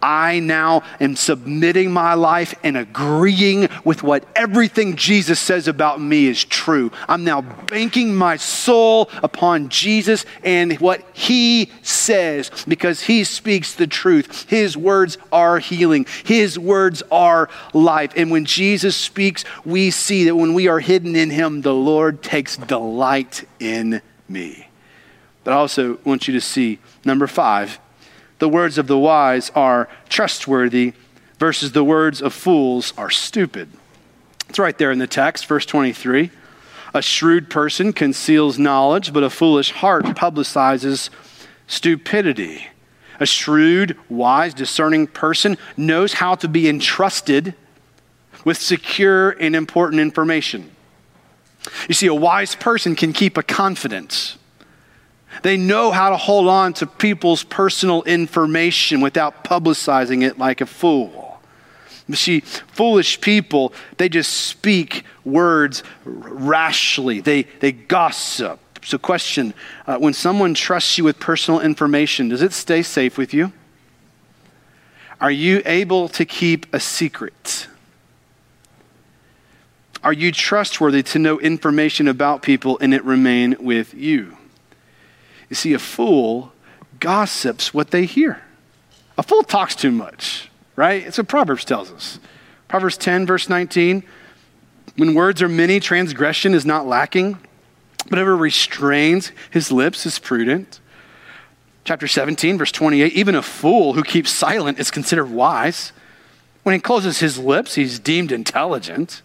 I 0.02 0.40
now 0.40 0.82
am 1.00 1.16
submitting 1.16 1.92
my 1.92 2.14
life 2.14 2.54
and 2.62 2.76
agreeing 2.76 3.68
with 3.84 4.02
what 4.02 4.26
everything 4.34 4.96
Jesus 4.96 5.40
says 5.40 5.68
about 5.68 6.00
me 6.00 6.26
is 6.26 6.44
true. 6.44 6.90
I'm 7.08 7.24
now 7.24 7.42
banking 7.42 8.14
my 8.14 8.36
soul 8.36 9.10
upon 9.22 9.68
Jesus 9.68 10.24
and 10.44 10.78
what 10.80 11.04
he 11.12 11.70
says 11.82 12.50
because 12.66 13.02
he 13.02 13.24
speaks 13.24 13.74
the 13.74 13.86
truth. 13.86 14.48
His 14.48 14.76
words 14.76 15.18
are 15.32 15.58
healing, 15.58 16.06
his 16.24 16.58
words 16.58 17.02
are 17.10 17.48
life. 17.72 18.12
And 18.16 18.30
when 18.30 18.44
Jesus 18.44 18.96
speaks, 18.96 19.44
we 19.64 19.90
see 19.90 20.24
that 20.24 20.36
when 20.36 20.54
we 20.54 20.68
are 20.68 20.80
hidden 20.80 21.16
in 21.16 21.30
him, 21.30 21.62
the 21.62 21.74
Lord 21.74 22.22
takes 22.22 22.56
delight 22.56 23.46
in 23.60 24.02
me. 24.28 24.68
But 25.44 25.52
I 25.52 25.56
also 25.58 25.98
want 26.04 26.26
you 26.26 26.34
to 26.34 26.40
see 26.40 26.78
number 27.04 27.26
five 27.26 27.78
the 28.38 28.48
words 28.48 28.78
of 28.78 28.86
the 28.86 28.98
wise 28.98 29.50
are 29.50 29.88
trustworthy 30.08 30.92
versus 31.38 31.72
the 31.72 31.84
words 31.84 32.20
of 32.20 32.32
fools 32.32 32.92
are 32.96 33.10
stupid. 33.10 33.68
It's 34.48 34.58
right 34.58 34.76
there 34.76 34.90
in 34.90 34.98
the 34.98 35.06
text, 35.06 35.46
verse 35.46 35.66
23. 35.66 36.30
A 36.94 37.02
shrewd 37.02 37.50
person 37.50 37.92
conceals 37.92 38.58
knowledge, 38.58 39.12
but 39.12 39.22
a 39.22 39.30
foolish 39.30 39.72
heart 39.72 40.04
publicizes 40.04 41.10
stupidity. 41.66 42.68
A 43.18 43.26
shrewd, 43.26 43.98
wise, 44.08 44.54
discerning 44.54 45.06
person 45.06 45.56
knows 45.76 46.14
how 46.14 46.34
to 46.36 46.48
be 46.48 46.68
entrusted 46.68 47.54
with 48.44 48.58
secure 48.58 49.30
and 49.30 49.56
important 49.56 50.00
information. 50.00 50.70
You 51.88 51.94
see, 51.94 52.06
a 52.06 52.14
wise 52.14 52.54
person 52.54 52.94
can 52.94 53.12
keep 53.12 53.36
a 53.36 53.42
confidence 53.42 54.38
they 55.42 55.56
know 55.56 55.90
how 55.90 56.10
to 56.10 56.16
hold 56.16 56.48
on 56.48 56.72
to 56.74 56.86
people's 56.86 57.44
personal 57.44 58.02
information 58.04 59.00
without 59.00 59.44
publicizing 59.44 60.22
it 60.22 60.38
like 60.38 60.60
a 60.60 60.66
fool. 60.66 61.40
You 62.08 62.14
see, 62.14 62.40
foolish 62.40 63.20
people, 63.20 63.72
they 63.96 64.08
just 64.08 64.32
speak 64.32 65.04
words 65.24 65.82
rashly, 66.04 67.20
they, 67.20 67.42
they 67.60 67.72
gossip. 67.72 68.60
So, 68.84 68.98
question 68.98 69.52
uh, 69.88 69.98
when 69.98 70.12
someone 70.12 70.54
trusts 70.54 70.96
you 70.96 71.02
with 71.02 71.18
personal 71.18 71.60
information, 71.60 72.28
does 72.28 72.42
it 72.42 72.52
stay 72.52 72.82
safe 72.82 73.18
with 73.18 73.34
you? 73.34 73.52
Are 75.20 75.30
you 75.30 75.62
able 75.64 76.08
to 76.10 76.24
keep 76.24 76.72
a 76.72 76.78
secret? 76.78 77.66
Are 80.04 80.12
you 80.12 80.30
trustworthy 80.30 81.02
to 81.02 81.18
know 81.18 81.40
information 81.40 82.06
about 82.06 82.42
people 82.42 82.78
and 82.80 82.94
it 82.94 83.04
remain 83.04 83.56
with 83.58 83.92
you? 83.92 84.35
You 85.48 85.56
see, 85.56 85.72
a 85.74 85.78
fool 85.78 86.52
gossips 87.00 87.72
what 87.72 87.90
they 87.90 88.04
hear. 88.04 88.42
A 89.18 89.22
fool 89.22 89.42
talks 89.42 89.74
too 89.74 89.90
much, 89.90 90.50
right? 90.74 91.06
It's 91.06 91.18
what 91.18 91.28
Proverbs 91.28 91.64
tells 91.64 91.90
us. 91.90 92.18
Proverbs 92.68 92.96
10, 92.96 93.26
verse 93.26 93.48
19 93.48 94.02
when 94.96 95.14
words 95.14 95.42
are 95.42 95.48
many, 95.48 95.78
transgression 95.78 96.54
is 96.54 96.64
not 96.64 96.86
lacking. 96.86 97.38
Whatever 98.08 98.36
restrains 98.36 99.32
his 99.50 99.70
lips 99.70 100.06
is 100.06 100.18
prudent. 100.18 100.80
Chapter 101.84 102.08
17, 102.08 102.58
verse 102.58 102.72
28 102.72 103.12
even 103.12 103.34
a 103.34 103.42
fool 103.42 103.92
who 103.92 104.02
keeps 104.02 104.30
silent 104.30 104.78
is 104.78 104.90
considered 104.90 105.30
wise. 105.30 105.92
When 106.62 106.74
he 106.74 106.80
closes 106.80 107.18
his 107.18 107.38
lips, 107.38 107.74
he's 107.74 107.98
deemed 107.98 108.32
intelligent. 108.32 109.22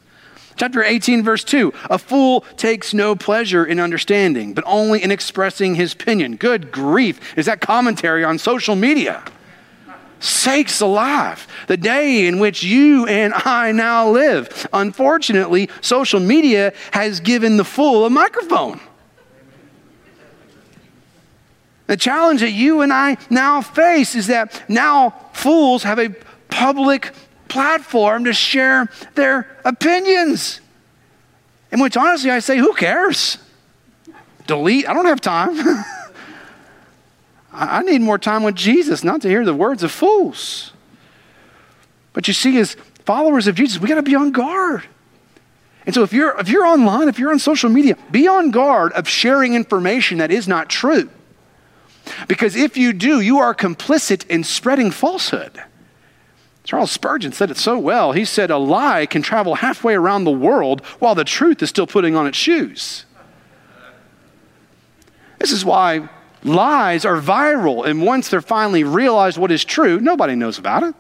Chapter 0.56 0.84
18, 0.84 1.24
verse 1.24 1.44
2 1.44 1.74
A 1.90 1.98
fool 1.98 2.42
takes 2.58 2.94
no 2.94 3.16
pleasure 3.16 3.66
in 3.66 3.80
understanding, 3.80 4.54
but 4.54 4.64
only 4.68 5.04
in 5.04 5.12
expressing 5.12 5.76
his 5.76 5.94
opinion. 5.94 6.36
Good 6.36 6.72
grief. 6.72 7.38
Is 7.38 7.46
that 7.46 7.62
commentary 7.62 8.24
on 8.24 8.38
social 8.38 8.76
media? 8.76 9.24
Sakes 10.20 10.82
alive. 10.82 11.48
The 11.68 11.78
day 11.78 12.28
in 12.28 12.38
which 12.40 12.62
you 12.62 13.08
and 13.08 13.34
I 13.34 13.72
now 13.72 14.10
live. 14.10 14.68
Unfortunately, 14.72 15.68
social 15.82 16.20
media 16.20 16.74
has 16.92 17.20
given 17.20 17.58
the 17.58 17.66
fool 17.66 18.06
a 18.06 18.10
microphone. 18.10 18.80
The 21.88 21.98
challenge 21.98 22.42
that 22.42 22.52
you 22.52 22.82
and 22.82 22.94
I 22.94 23.18
now 23.30 23.62
face 23.62 24.16
is 24.16 24.28
that 24.28 24.70
now 24.70 25.10
fools 25.34 25.84
have 25.84 26.00
a 26.00 26.10
public 26.50 27.12
platform 27.52 28.24
to 28.24 28.34
share 28.34 28.90
their 29.14 29.46
opinions. 29.66 30.62
In 31.70 31.82
which, 31.82 31.98
honestly, 31.98 32.32
I 32.32 32.40
say, 32.40 32.58
who 32.58 32.74
cares? 32.74 33.38
Delete, 34.48 34.88
I 34.88 34.94
don't 34.94 35.06
have 35.06 35.20
time. 35.22 35.58
I 37.54 37.84
need 37.84 38.00
more 38.02 38.18
time 38.18 38.44
with 38.44 38.56
Jesus, 38.56 39.04
not 39.04 39.22
to 39.24 39.28
hear 39.28 39.44
the 39.44 39.54
words 39.54 39.84
of 39.84 39.92
fools. 39.92 40.72
But 42.14 42.28
you 42.30 42.34
see, 42.34 42.58
as 42.58 42.78
followers 43.06 43.48
of 43.48 43.56
Jesus, 43.56 43.80
we 43.80 43.90
got 43.90 43.96
to 43.96 44.02
be 44.02 44.16
on 44.16 44.32
guard. 44.32 44.84
And 45.86 45.94
so 45.94 46.04
if 46.04 46.14
you're 46.14 46.40
if 46.40 46.48
you're 46.48 46.66
online, 46.66 47.10
if 47.10 47.20
you're 47.20 47.32
on 47.32 47.40
social 47.40 47.70
media, 47.70 47.98
be 48.12 48.28
on 48.28 48.52
guard 48.52 48.94
of 48.94 49.10
sharing 49.10 49.56
information 49.56 50.20
that 50.20 50.32
is 50.32 50.48
not 50.48 50.70
true. 50.70 51.10
Because 52.28 52.56
if 52.56 52.78
you 52.78 52.94
do, 52.94 53.20
you 53.20 53.40
are 53.40 53.54
complicit 53.54 54.26
in 54.28 54.44
spreading 54.44 54.92
falsehood. 54.92 55.62
Charles 56.63 56.91
Spurgeon 56.91 57.32
said 57.32 57.50
it 57.50 57.58
so 57.58 57.78
well. 57.78 58.12
He 58.12 58.26
said, 58.26 58.52
A 58.52 58.58
lie 58.58 59.06
can 59.06 59.21
travel 59.21 59.56
halfway 59.56 59.95
around 59.95 60.24
the 60.24 60.32
world 60.32 60.82
while 61.00 61.15
the 61.15 61.24
truth 61.24 61.62
is 61.63 61.69
still 61.69 61.88
putting 61.88 62.15
on 62.15 62.28
its 62.28 62.38
shoes. 62.38 63.06
This 65.39 65.52
is 65.52 65.65
why 65.65 66.08
lies 66.43 67.04
are 67.04 67.19
viral, 67.19 67.86
and 67.86 68.04
once 68.06 68.30
they're 68.30 68.41
finally 68.41 68.84
realized 68.84 69.39
what 69.39 69.52
is 69.52 69.65
true, 69.65 70.00
nobody 70.00 70.36
knows 70.36 70.60
about 70.60 70.84
it. 70.84 70.95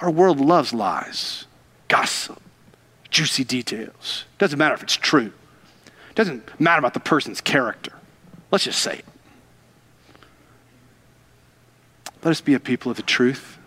Our 0.00 0.10
world 0.10 0.40
loves 0.40 0.74
lies, 0.74 1.46
gossip, 1.88 2.40
juicy 3.10 3.44
details. 3.44 4.24
Doesn't 4.38 4.58
matter 4.58 4.74
if 4.74 4.82
it's 4.82 4.96
true. 4.96 5.32
Doesn't 6.14 6.60
matter 6.60 6.78
about 6.78 6.94
the 6.94 7.00
person's 7.00 7.40
character. 7.40 7.92
Let's 8.50 8.64
just 8.64 8.80
say 8.80 8.98
it. 8.98 9.04
Let 12.22 12.32
us 12.32 12.40
be 12.40 12.54
a 12.54 12.60
people 12.60 12.90
of 12.90 12.96
the 12.96 13.02
truth. 13.02 13.58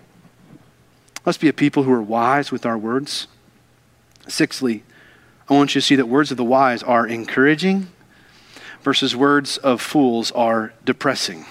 Let's 1.26 1.38
be 1.38 1.48
a 1.48 1.54
people 1.54 1.84
who 1.84 1.92
are 1.92 2.02
wise 2.02 2.52
with 2.52 2.66
our 2.66 2.78
words. 2.78 3.28
Sixthly, 4.28 4.84
I 5.50 5.54
want 5.54 5.74
you 5.74 5.82
to 5.82 5.86
see 5.86 5.96
that 5.96 6.08
words 6.08 6.32
of 6.32 6.38
the 6.38 6.44
wise 6.44 6.84
are 6.84 7.08
encouraging 7.08 7.88
versus 8.82 9.16
words 9.16 9.58
of 9.58 9.82
fools 9.82 10.32
are 10.32 10.74
depressing. 10.86 11.46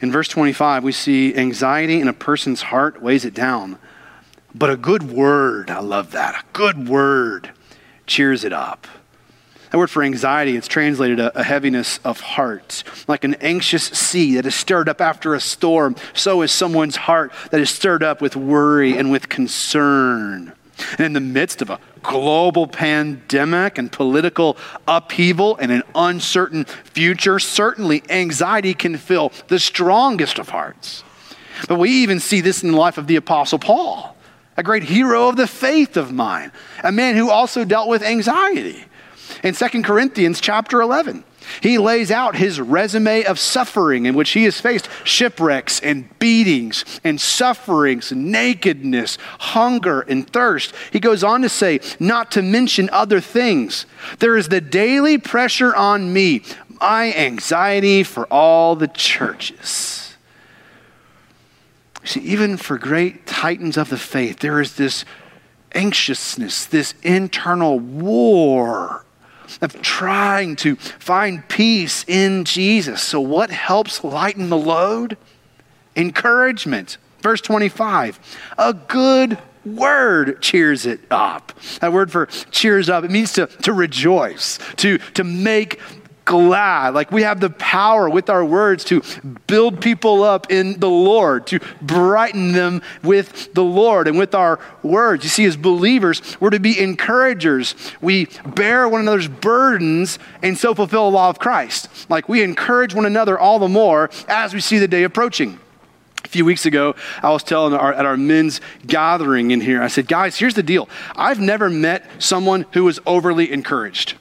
In 0.00 0.10
verse 0.10 0.28
25, 0.28 0.82
we 0.82 0.92
see 0.92 1.34
anxiety 1.36 2.00
in 2.00 2.08
a 2.08 2.12
person's 2.12 2.62
heart 2.62 3.02
weighs 3.02 3.24
it 3.24 3.34
down. 3.34 3.78
But 4.54 4.70
a 4.70 4.76
good 4.76 5.04
word, 5.10 5.70
I 5.70 5.80
love 5.80 6.12
that, 6.12 6.34
a 6.34 6.44
good 6.52 6.88
word 6.88 7.50
cheers 8.06 8.44
it 8.44 8.52
up. 8.52 8.86
That 9.72 9.78
word 9.78 9.90
for 9.90 10.02
anxiety, 10.02 10.54
it's 10.54 10.68
translated 10.68 11.18
a, 11.18 11.38
a, 11.38 11.42
heaviness 11.42 11.98
of 12.04 12.20
heart. 12.20 12.84
Like 13.08 13.24
an 13.24 13.36
anxious 13.36 13.84
sea 13.84 14.34
that 14.34 14.44
is 14.44 14.54
stirred 14.54 14.86
up 14.86 15.00
after 15.00 15.34
a 15.34 15.40
storm, 15.40 15.96
so 16.12 16.42
is 16.42 16.52
someone's 16.52 16.96
heart 16.96 17.32
that 17.50 17.58
is 17.58 17.70
stirred 17.70 18.02
up 18.02 18.20
with 18.20 18.36
worry 18.36 18.98
and 18.98 19.10
with 19.10 19.30
concern. 19.30 20.52
And 20.98 21.00
in 21.00 21.12
the 21.14 21.20
midst 21.20 21.62
of 21.62 21.70
a 21.70 21.80
global 22.02 22.66
pandemic 22.66 23.78
and 23.78 23.90
political 23.90 24.58
upheaval 24.86 25.56
and 25.56 25.72
an 25.72 25.84
uncertain 25.94 26.66
future, 26.66 27.38
certainly 27.38 28.02
anxiety 28.10 28.74
can 28.74 28.98
fill 28.98 29.32
the 29.48 29.58
strongest 29.58 30.38
of 30.38 30.50
hearts. 30.50 31.02
But 31.66 31.78
we 31.78 31.88
even 31.90 32.20
see 32.20 32.42
this 32.42 32.62
in 32.62 32.72
the 32.72 32.76
life 32.76 32.98
of 32.98 33.06
the 33.06 33.16
Apostle 33.16 33.58
Paul, 33.58 34.18
a 34.54 34.62
great 34.62 34.82
hero 34.82 35.28
of 35.28 35.36
the 35.36 35.46
faith 35.46 35.96
of 35.96 36.12
mine, 36.12 36.52
a 36.84 36.92
man 36.92 37.16
who 37.16 37.30
also 37.30 37.64
dealt 37.64 37.88
with 37.88 38.02
anxiety 38.02 38.84
in 39.42 39.54
2 39.54 39.82
Corinthians 39.82 40.40
chapter 40.40 40.80
11. 40.80 41.24
He 41.60 41.78
lays 41.78 42.10
out 42.10 42.36
his 42.36 42.60
resume 42.60 43.24
of 43.24 43.38
suffering 43.38 44.06
in 44.06 44.14
which 44.14 44.30
he 44.30 44.44
has 44.44 44.60
faced 44.60 44.88
shipwrecks 45.04 45.80
and 45.80 46.08
beatings 46.18 46.84
and 47.02 47.20
sufferings, 47.20 48.12
nakedness, 48.12 49.18
hunger, 49.40 50.02
and 50.02 50.28
thirst. 50.28 50.74
He 50.92 51.00
goes 51.00 51.24
on 51.24 51.42
to 51.42 51.48
say, 51.48 51.80
not 51.98 52.30
to 52.32 52.42
mention 52.42 52.88
other 52.90 53.20
things. 53.20 53.86
There 54.20 54.36
is 54.36 54.48
the 54.48 54.60
daily 54.60 55.18
pressure 55.18 55.74
on 55.74 56.12
me, 56.12 56.42
my 56.80 57.12
anxiety 57.14 58.02
for 58.02 58.26
all 58.26 58.76
the 58.76 58.88
churches. 58.88 60.16
See, 62.04 62.20
even 62.20 62.56
for 62.56 62.78
great 62.78 63.26
titans 63.26 63.76
of 63.76 63.88
the 63.88 63.98
faith, 63.98 64.40
there 64.40 64.60
is 64.60 64.76
this 64.76 65.04
anxiousness, 65.74 66.66
this 66.66 66.94
internal 67.02 67.78
war 67.78 69.04
of 69.60 69.80
trying 69.82 70.56
to 70.56 70.76
find 70.76 71.46
peace 71.48 72.04
in 72.08 72.44
Jesus. 72.44 73.02
So, 73.02 73.20
what 73.20 73.50
helps 73.50 74.02
lighten 74.02 74.48
the 74.48 74.56
load? 74.56 75.16
Encouragement. 75.96 76.96
Verse 77.20 77.40
25 77.40 78.18
a 78.58 78.74
good 78.74 79.38
word 79.64 80.42
cheers 80.42 80.86
it 80.86 81.00
up. 81.10 81.52
That 81.80 81.92
word 81.92 82.10
for 82.10 82.26
cheers 82.50 82.88
up, 82.88 83.04
it 83.04 83.10
means 83.10 83.32
to, 83.34 83.46
to 83.46 83.72
rejoice, 83.72 84.58
to, 84.76 84.98
to 84.98 85.24
make 85.24 85.78
glad. 86.24 86.94
Like 86.94 87.10
we 87.10 87.22
have 87.22 87.40
the 87.40 87.50
power 87.50 88.08
with 88.08 88.30
our 88.30 88.44
words 88.44 88.84
to 88.84 89.02
build 89.46 89.80
people 89.80 90.22
up 90.22 90.50
in 90.50 90.78
the 90.80 90.88
Lord, 90.88 91.46
to 91.48 91.60
brighten 91.80 92.52
them 92.52 92.82
with 93.02 93.52
the 93.54 93.64
Lord 93.64 94.08
and 94.08 94.18
with 94.18 94.34
our 94.34 94.58
words. 94.82 95.24
You 95.24 95.30
see, 95.30 95.44
as 95.44 95.56
believers, 95.56 96.22
we're 96.40 96.50
to 96.50 96.60
be 96.60 96.78
encouragers. 96.80 97.74
We 98.00 98.28
bear 98.46 98.88
one 98.88 99.00
another's 99.00 99.28
burdens 99.28 100.18
and 100.42 100.56
so 100.56 100.74
fulfill 100.74 101.10
the 101.10 101.16
law 101.16 101.28
of 101.28 101.38
Christ. 101.38 101.88
Like 102.10 102.28
we 102.28 102.42
encourage 102.42 102.94
one 102.94 103.06
another 103.06 103.38
all 103.38 103.58
the 103.58 103.68
more 103.68 104.10
as 104.28 104.54
we 104.54 104.60
see 104.60 104.78
the 104.78 104.88
day 104.88 105.02
approaching. 105.02 105.58
A 106.24 106.28
few 106.28 106.44
weeks 106.44 106.66
ago, 106.66 106.94
I 107.22 107.30
was 107.30 107.42
telling 107.42 107.74
our, 107.74 107.92
at 107.92 108.06
our 108.06 108.16
men's 108.16 108.60
gathering 108.86 109.50
in 109.50 109.60
here, 109.60 109.82
I 109.82 109.88
said, 109.88 110.06
guys, 110.06 110.38
here's 110.38 110.54
the 110.54 110.62
deal. 110.62 110.88
I've 111.16 111.40
never 111.40 111.68
met 111.68 112.08
someone 112.22 112.64
who 112.72 112.84
was 112.84 113.00
overly 113.06 113.52
encouraged. 113.52 114.14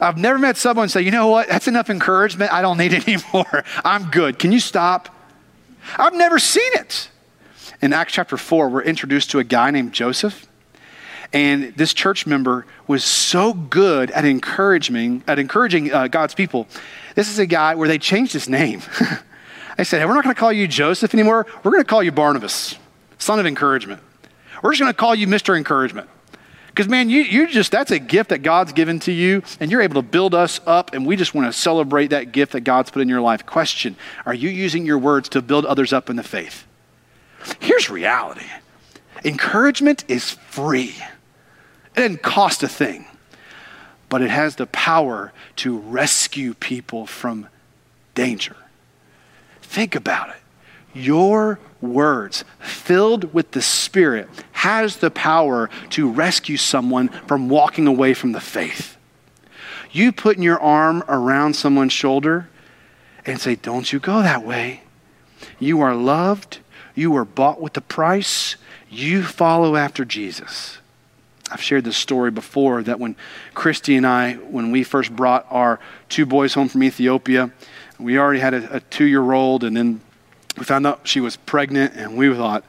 I've 0.00 0.16
never 0.16 0.38
met 0.38 0.56
someone 0.56 0.88
say, 0.88 1.02
you 1.02 1.10
know 1.10 1.28
what, 1.28 1.48
that's 1.48 1.68
enough 1.68 1.90
encouragement. 1.90 2.52
I 2.52 2.62
don't 2.62 2.78
need 2.78 2.94
any 3.06 3.16
more. 3.32 3.64
I'm 3.84 4.10
good. 4.10 4.38
Can 4.38 4.52
you 4.52 4.60
stop? 4.60 5.08
I've 5.96 6.14
never 6.14 6.38
seen 6.38 6.70
it. 6.74 7.10
In 7.82 7.92
Acts 7.92 8.14
chapter 8.14 8.36
4, 8.36 8.68
we're 8.68 8.82
introduced 8.82 9.30
to 9.32 9.38
a 9.38 9.44
guy 9.44 9.70
named 9.70 9.92
Joseph. 9.92 10.46
And 11.32 11.74
this 11.74 11.92
church 11.92 12.26
member 12.26 12.66
was 12.86 13.04
so 13.04 13.52
good 13.52 14.10
at 14.12 14.24
encouraging, 14.24 15.22
at 15.26 15.38
encouraging 15.38 15.92
uh, 15.92 16.08
God's 16.08 16.34
people. 16.34 16.66
This 17.14 17.28
is 17.28 17.38
a 17.38 17.46
guy 17.46 17.74
where 17.74 17.88
they 17.88 17.98
changed 17.98 18.32
his 18.32 18.48
name. 18.48 18.80
they 19.76 19.84
said, 19.84 20.00
hey, 20.00 20.06
we're 20.06 20.14
not 20.14 20.24
going 20.24 20.34
to 20.34 20.38
call 20.40 20.52
you 20.52 20.66
Joseph 20.68 21.12
anymore. 21.14 21.46
We're 21.62 21.72
going 21.72 21.82
to 21.82 21.88
call 21.88 22.02
you 22.02 22.12
Barnabas, 22.12 22.76
son 23.18 23.38
of 23.38 23.46
encouragement. 23.46 24.02
We're 24.62 24.72
just 24.72 24.80
going 24.80 24.92
to 24.92 24.96
call 24.96 25.14
you 25.14 25.26
Mr. 25.26 25.56
Encouragement. 25.56 26.08
Because, 26.76 26.90
man, 26.90 27.08
you, 27.08 27.22
you 27.22 27.46
just, 27.46 27.72
that's 27.72 27.90
a 27.90 27.98
gift 27.98 28.28
that 28.28 28.42
God's 28.42 28.74
given 28.74 29.00
to 29.00 29.12
you, 29.12 29.42
and 29.60 29.70
you're 29.70 29.80
able 29.80 29.94
to 29.94 30.06
build 30.06 30.34
us 30.34 30.60
up, 30.66 30.92
and 30.92 31.06
we 31.06 31.16
just 31.16 31.34
want 31.34 31.50
to 31.50 31.58
celebrate 31.58 32.08
that 32.08 32.32
gift 32.32 32.52
that 32.52 32.60
God's 32.60 32.90
put 32.90 33.00
in 33.00 33.08
your 33.08 33.22
life. 33.22 33.46
Question 33.46 33.96
Are 34.26 34.34
you 34.34 34.50
using 34.50 34.84
your 34.84 34.98
words 34.98 35.30
to 35.30 35.40
build 35.40 35.64
others 35.64 35.94
up 35.94 36.10
in 36.10 36.16
the 36.16 36.22
faith? 36.22 36.66
Here's 37.60 37.88
reality 37.88 38.44
encouragement 39.24 40.04
is 40.06 40.32
free, 40.50 40.94
it 41.94 42.00
doesn't 42.00 42.22
cost 42.22 42.62
a 42.62 42.68
thing, 42.68 43.06
but 44.10 44.20
it 44.20 44.28
has 44.28 44.56
the 44.56 44.66
power 44.66 45.32
to 45.56 45.78
rescue 45.78 46.52
people 46.52 47.06
from 47.06 47.48
danger. 48.14 48.56
Think 49.62 49.94
about 49.94 50.28
it. 50.28 50.36
Your 50.92 51.58
words, 51.80 52.44
filled 52.58 53.32
with 53.34 53.52
the 53.52 53.62
Spirit, 53.62 54.28
has 54.52 54.96
the 54.96 55.10
power 55.10 55.70
to 55.90 56.10
rescue 56.10 56.56
someone 56.56 57.08
from 57.08 57.48
walking 57.48 57.86
away 57.86 58.14
from 58.14 58.32
the 58.32 58.40
faith. 58.40 58.96
You 59.92 60.12
putting 60.12 60.42
your 60.42 60.60
arm 60.60 61.02
around 61.08 61.54
someone's 61.54 61.92
shoulder 61.92 62.48
and 63.24 63.40
say, 63.40 63.54
Don't 63.54 63.92
you 63.92 63.98
go 63.98 64.22
that 64.22 64.44
way. 64.44 64.82
You 65.58 65.80
are 65.80 65.94
loved. 65.94 66.58
You 66.94 67.10
were 67.10 67.24
bought 67.24 67.60
with 67.60 67.76
a 67.76 67.80
price. 67.80 68.56
You 68.88 69.22
follow 69.22 69.76
after 69.76 70.04
Jesus. 70.04 70.78
I've 71.50 71.62
shared 71.62 71.84
this 71.84 71.96
story 71.96 72.30
before 72.30 72.82
that 72.82 72.98
when 72.98 73.14
Christy 73.54 73.96
and 73.96 74.06
I, 74.06 74.34
when 74.34 74.72
we 74.72 74.82
first 74.82 75.14
brought 75.14 75.46
our 75.48 75.78
two 76.08 76.26
boys 76.26 76.54
home 76.54 76.68
from 76.68 76.82
Ethiopia, 76.82 77.52
we 77.98 78.18
already 78.18 78.40
had 78.40 78.54
a, 78.54 78.76
a 78.76 78.80
two 78.80 79.04
year 79.04 79.32
old, 79.32 79.62
and 79.62 79.76
then 79.76 80.00
we 80.56 80.64
found 80.64 80.86
out 80.86 81.06
she 81.06 81.20
was 81.20 81.36
pregnant, 81.36 81.94
and 81.94 82.16
we 82.16 82.34
thought, 82.34 82.64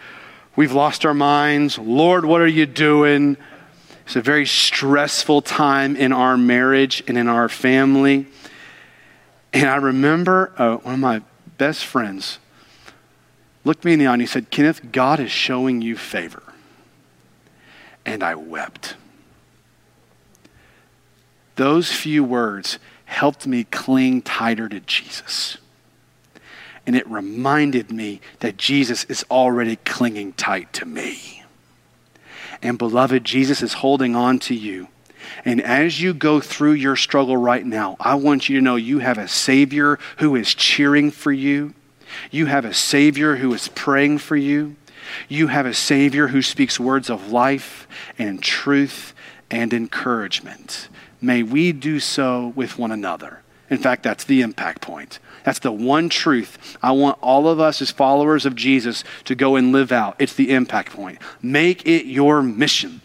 we've 0.55 0.73
lost 0.73 1.05
our 1.05 1.13
minds. 1.13 1.77
Lord, 1.77 2.25
what 2.25 2.41
are 2.41 2.47
you 2.47 2.65
doing? 2.65 3.37
It's 4.05 4.15
a 4.15 4.21
very 4.21 4.45
stressful 4.45 5.41
time 5.41 5.95
in 5.95 6.11
our 6.11 6.37
marriage 6.37 7.03
and 7.07 7.17
in 7.17 7.27
our 7.27 7.49
family. 7.49 8.25
And 9.53 9.67
I 9.67 9.75
remember 9.77 10.53
uh, 10.57 10.77
one 10.77 10.93
of 10.93 10.99
my 10.99 11.21
best 11.57 11.85
friends 11.85 12.39
looked 13.63 13.83
me 13.83 13.93
in 13.93 13.99
the 13.99 14.07
eye 14.07 14.13
and 14.13 14.21
he 14.21 14.27
said, 14.27 14.49
Kenneth, 14.49 14.91
God 14.91 15.19
is 15.19 15.31
showing 15.31 15.81
you 15.81 15.97
favor. 15.97 16.43
And 18.05 18.23
I 18.23 18.35
wept. 18.35 18.95
Those 21.55 21.91
few 21.91 22.23
words 22.23 22.79
helped 23.05 23.45
me 23.45 23.65
cling 23.65 24.21
tighter 24.21 24.69
to 24.69 24.79
Jesus 24.79 25.57
and 26.87 26.95
it 26.95 27.07
reminded 27.07 27.91
me 27.91 28.21
that 28.39 28.55
Jesus 28.55 29.03
is 29.03 29.25
already 29.29 29.75
clinging 29.75 30.31
tight 30.33 30.71
to 30.73 30.85
me. 30.85 31.43
And 32.63 32.77
beloved, 32.77 33.25
Jesus 33.25 33.61
is 33.61 33.73
holding 33.73 34.15
on 34.15 34.39
to 34.39 34.55
you. 34.55 34.87
And 35.43 35.61
as 35.61 36.01
you 36.01 36.13
go 36.13 36.39
through 36.39 36.71
your 36.73 36.95
struggle 36.95 37.35
right 37.35 37.65
now, 37.65 37.97
I 37.99 38.15
want 38.15 38.47
you 38.47 38.57
to 38.57 38.63
know 38.63 38.77
you 38.77 38.99
have 38.99 39.17
a 39.17 39.27
Savior 39.27 39.99
who 40.19 40.35
is 40.37 40.55
cheering 40.55 41.11
for 41.11 41.31
you. 41.31 41.73
You 42.31 42.45
have 42.45 42.63
a 42.63 42.73
Savior 42.73 43.35
who 43.35 43.53
is 43.53 43.67
praying 43.67 44.19
for 44.19 44.37
you. 44.37 44.77
You 45.27 45.47
have 45.47 45.65
a 45.65 45.73
Savior 45.73 46.29
who 46.29 46.41
speaks 46.41 46.79
words 46.79 47.09
of 47.09 47.33
life 47.33 47.85
and 48.17 48.41
truth 48.41 49.13
and 49.51 49.73
encouragement. 49.73 50.87
May 51.19 51.43
we 51.43 51.73
do 51.73 51.99
so 51.99 52.53
with 52.55 52.77
one 52.77 52.91
another. 52.91 53.41
In 53.69 53.77
fact, 53.77 54.03
that's 54.03 54.23
the 54.23 54.41
impact 54.41 54.81
point. 54.81 55.19
That's 55.47 55.59
the 55.59 55.71
one 55.71 56.09
truth 56.09 56.77
I 56.83 56.91
want 56.91 57.19
all 57.21 57.47
of 57.47 57.61
us 57.61 57.81
as 57.81 57.89
followers 57.89 58.45
of 58.45 58.53
Jesus 58.53 59.05
to 59.23 59.33
go 59.33 59.55
and 59.55 59.71
live 59.71 59.93
out. 59.93 60.17
It's 60.19 60.33
the 60.33 60.51
impact 60.51 60.91
point. 60.91 61.19
Make 61.41 61.87
it 61.87 62.05
your 62.05 62.43
mission 62.43 62.99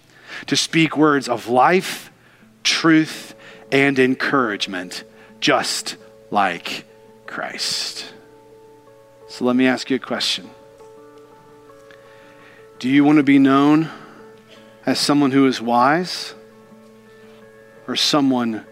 to 0.47 0.57
speak 0.57 0.97
words 0.97 1.28
of 1.28 1.47
life, 1.47 2.11
truth, 2.64 3.36
and 3.70 3.97
encouragement, 3.97 5.05
just 5.38 5.97
like 6.32 6.84
Christ. 7.26 8.12
So 9.28 9.45
let 9.45 9.55
me 9.55 9.68
ask 9.68 9.88
you 9.88 9.95
a 9.95 10.01
question 10.01 10.51
Do 12.80 12.88
you 12.88 13.05
want 13.05 13.18
to 13.18 13.22
be 13.22 13.38
known 13.38 13.88
as 14.84 14.99
someone 14.99 15.30
who 15.30 15.47
is 15.47 15.62
wise 15.62 16.34
or 17.86 17.95
someone 17.95 18.66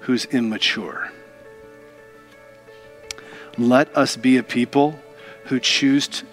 who's 0.00 0.26
immature? 0.26 1.10
Let 3.56 3.96
us 3.96 4.16
be 4.16 4.36
a 4.36 4.42
people 4.42 4.98
who 5.44 5.60
choose 5.60 6.24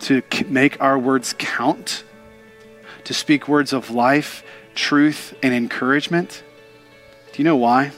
to 0.00 0.22
make 0.48 0.80
our 0.80 0.98
words 0.98 1.34
count, 1.38 2.02
to 3.04 3.12
speak 3.12 3.46
words 3.46 3.72
of 3.72 3.90
life, 3.90 4.42
truth, 4.74 5.34
and 5.42 5.52
encouragement. 5.52 6.42
Do 7.32 7.38
you 7.38 7.44
know 7.44 7.56
why? 7.56 7.92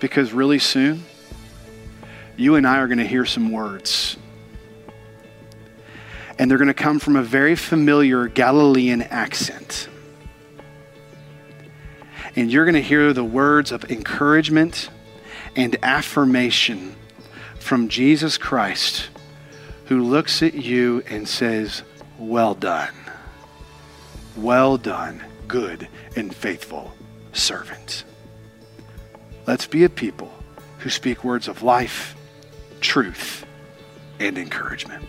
Because 0.00 0.32
really 0.32 0.58
soon, 0.58 1.04
you 2.36 2.54
and 2.54 2.66
I 2.66 2.78
are 2.78 2.88
going 2.88 2.98
to 2.98 3.06
hear 3.06 3.26
some 3.26 3.52
words. 3.52 4.16
And 6.38 6.50
they're 6.50 6.58
going 6.58 6.68
to 6.68 6.74
come 6.74 6.98
from 6.98 7.16
a 7.16 7.22
very 7.22 7.54
familiar 7.54 8.28
Galilean 8.28 9.02
accent. 9.02 9.88
And 12.34 12.50
you're 12.50 12.64
going 12.64 12.74
to 12.74 12.82
hear 12.82 13.12
the 13.12 13.24
words 13.24 13.72
of 13.72 13.90
encouragement 13.90 14.90
and 15.54 15.76
affirmation 15.82 16.95
from 17.66 17.88
Jesus 17.88 18.38
Christ, 18.38 19.08
who 19.86 20.00
looks 20.00 20.40
at 20.40 20.54
you 20.54 21.02
and 21.10 21.28
says, 21.28 21.82
Well 22.16 22.54
done. 22.54 22.94
Well 24.36 24.78
done, 24.78 25.20
good 25.48 25.88
and 26.14 26.32
faithful 26.32 26.94
servant. 27.32 28.04
Let's 29.48 29.66
be 29.66 29.82
a 29.82 29.88
people 29.88 30.32
who 30.78 30.90
speak 30.90 31.24
words 31.24 31.48
of 31.48 31.64
life, 31.64 32.14
truth, 32.80 33.44
and 34.20 34.38
encouragement. 34.38 35.04